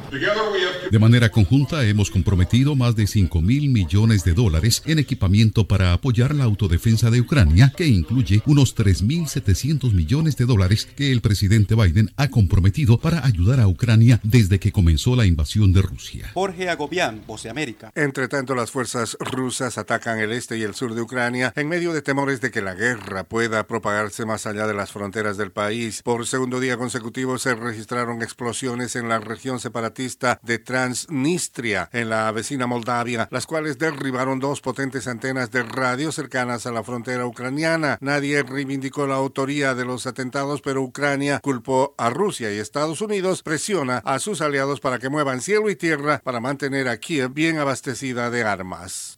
[0.92, 5.94] De manera conjunta hemos comprometido más de 5 mil millones de dólares en equipamiento para
[5.94, 11.76] apoyar la autodefensa de Ucrania, que incluye unos 3.700 millones de dólares que el presidente
[11.76, 16.32] Biden ha comprometido para ayudar a Ucrania desde que comenzó la invasión de Rusia.
[16.34, 17.92] Jorge Agobián, Voz de América.
[17.96, 21.94] Entre tanto, las fuerzas rusas atacan el este y el sur de Ucrania en medio
[21.94, 26.02] de temores de que la guerra pueda propagarse más allá de las fronteras del país.
[26.04, 32.32] Por segundo día consecutivo se registraron explosiones en la región separatista de Transnistria, en la
[32.32, 37.98] vecina Moldavia, las cuales derribaron dos potentes antenas de radio cercanas a la frontera ucraniana.
[38.02, 43.44] Nadie reivindicó la autoría de los atentados, pero Ucrania culpó a Rusia y Estados Unidos
[43.44, 47.58] presiona a sus aliados para que muevan cielo y tierra para mantener a Kiev bien
[47.58, 49.18] abastecida de armas.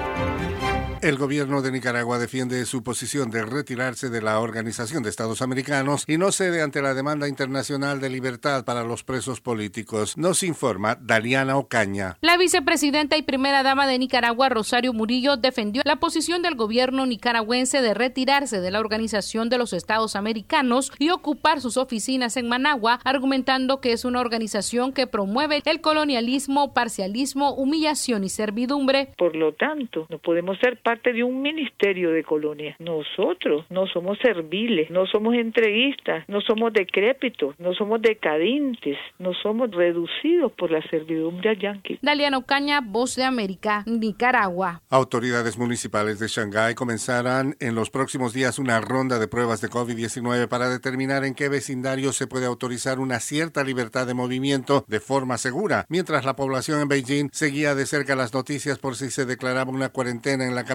[1.01, 6.05] El gobierno de Nicaragua defiende su posición de retirarse de la Organización de Estados Americanos
[6.07, 10.15] y no cede ante la demanda internacional de libertad para los presos políticos.
[10.15, 12.17] Nos informa Daliana Ocaña.
[12.21, 17.81] La vicepresidenta y primera dama de Nicaragua, Rosario Murillo, defendió la posición del gobierno nicaragüense
[17.81, 22.99] de retirarse de la Organización de los Estados Americanos y ocupar sus oficinas en Managua,
[23.03, 29.15] argumentando que es una organización que promueve el colonialismo, parcialismo, humillación y servidumbre.
[29.17, 32.75] Por lo tanto, no podemos ser parte de un ministerio de colonia.
[32.79, 39.71] Nosotros no somos serviles, no somos entreguistas, no somos decrépitos, no somos decadentes, no somos
[39.71, 41.99] reducidos por la servidumbre a yanqui.
[42.01, 44.81] Daliano Caña, Voz de América, Nicaragua.
[44.89, 50.47] Autoridades municipales de Shanghái comenzarán en los próximos días una ronda de pruebas de COVID-19
[50.47, 55.37] para determinar en qué vecindario se puede autorizar una cierta libertad de movimiento de forma
[55.37, 59.71] segura, mientras la población en Beijing seguía de cerca las noticias por si se declaraba
[59.71, 60.65] una cuarentena en la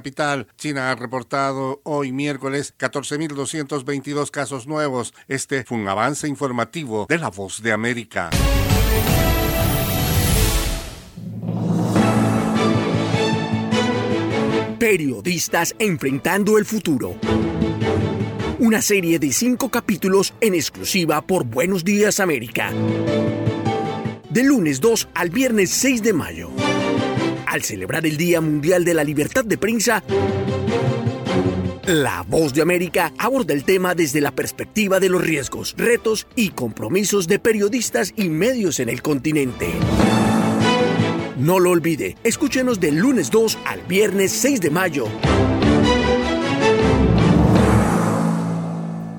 [0.57, 5.13] China ha reportado hoy miércoles 14.222 casos nuevos.
[5.27, 8.31] Este fue un avance informativo de La Voz de América.
[14.79, 17.17] Periodistas enfrentando el futuro.
[18.61, 22.71] Una serie de cinco capítulos en exclusiva por Buenos Días América.
[24.31, 26.51] De lunes 2 al viernes 6 de mayo
[27.47, 30.03] al celebrar el Día Mundial de la Libertad de Prensa,
[31.87, 36.51] La Voz de América aborda el tema desde la perspectiva de los riesgos, retos y
[36.51, 39.69] compromisos de periodistas y medios en el continente.
[41.39, 45.07] No lo olvide, escúchenos del lunes 2 al viernes 6 de mayo.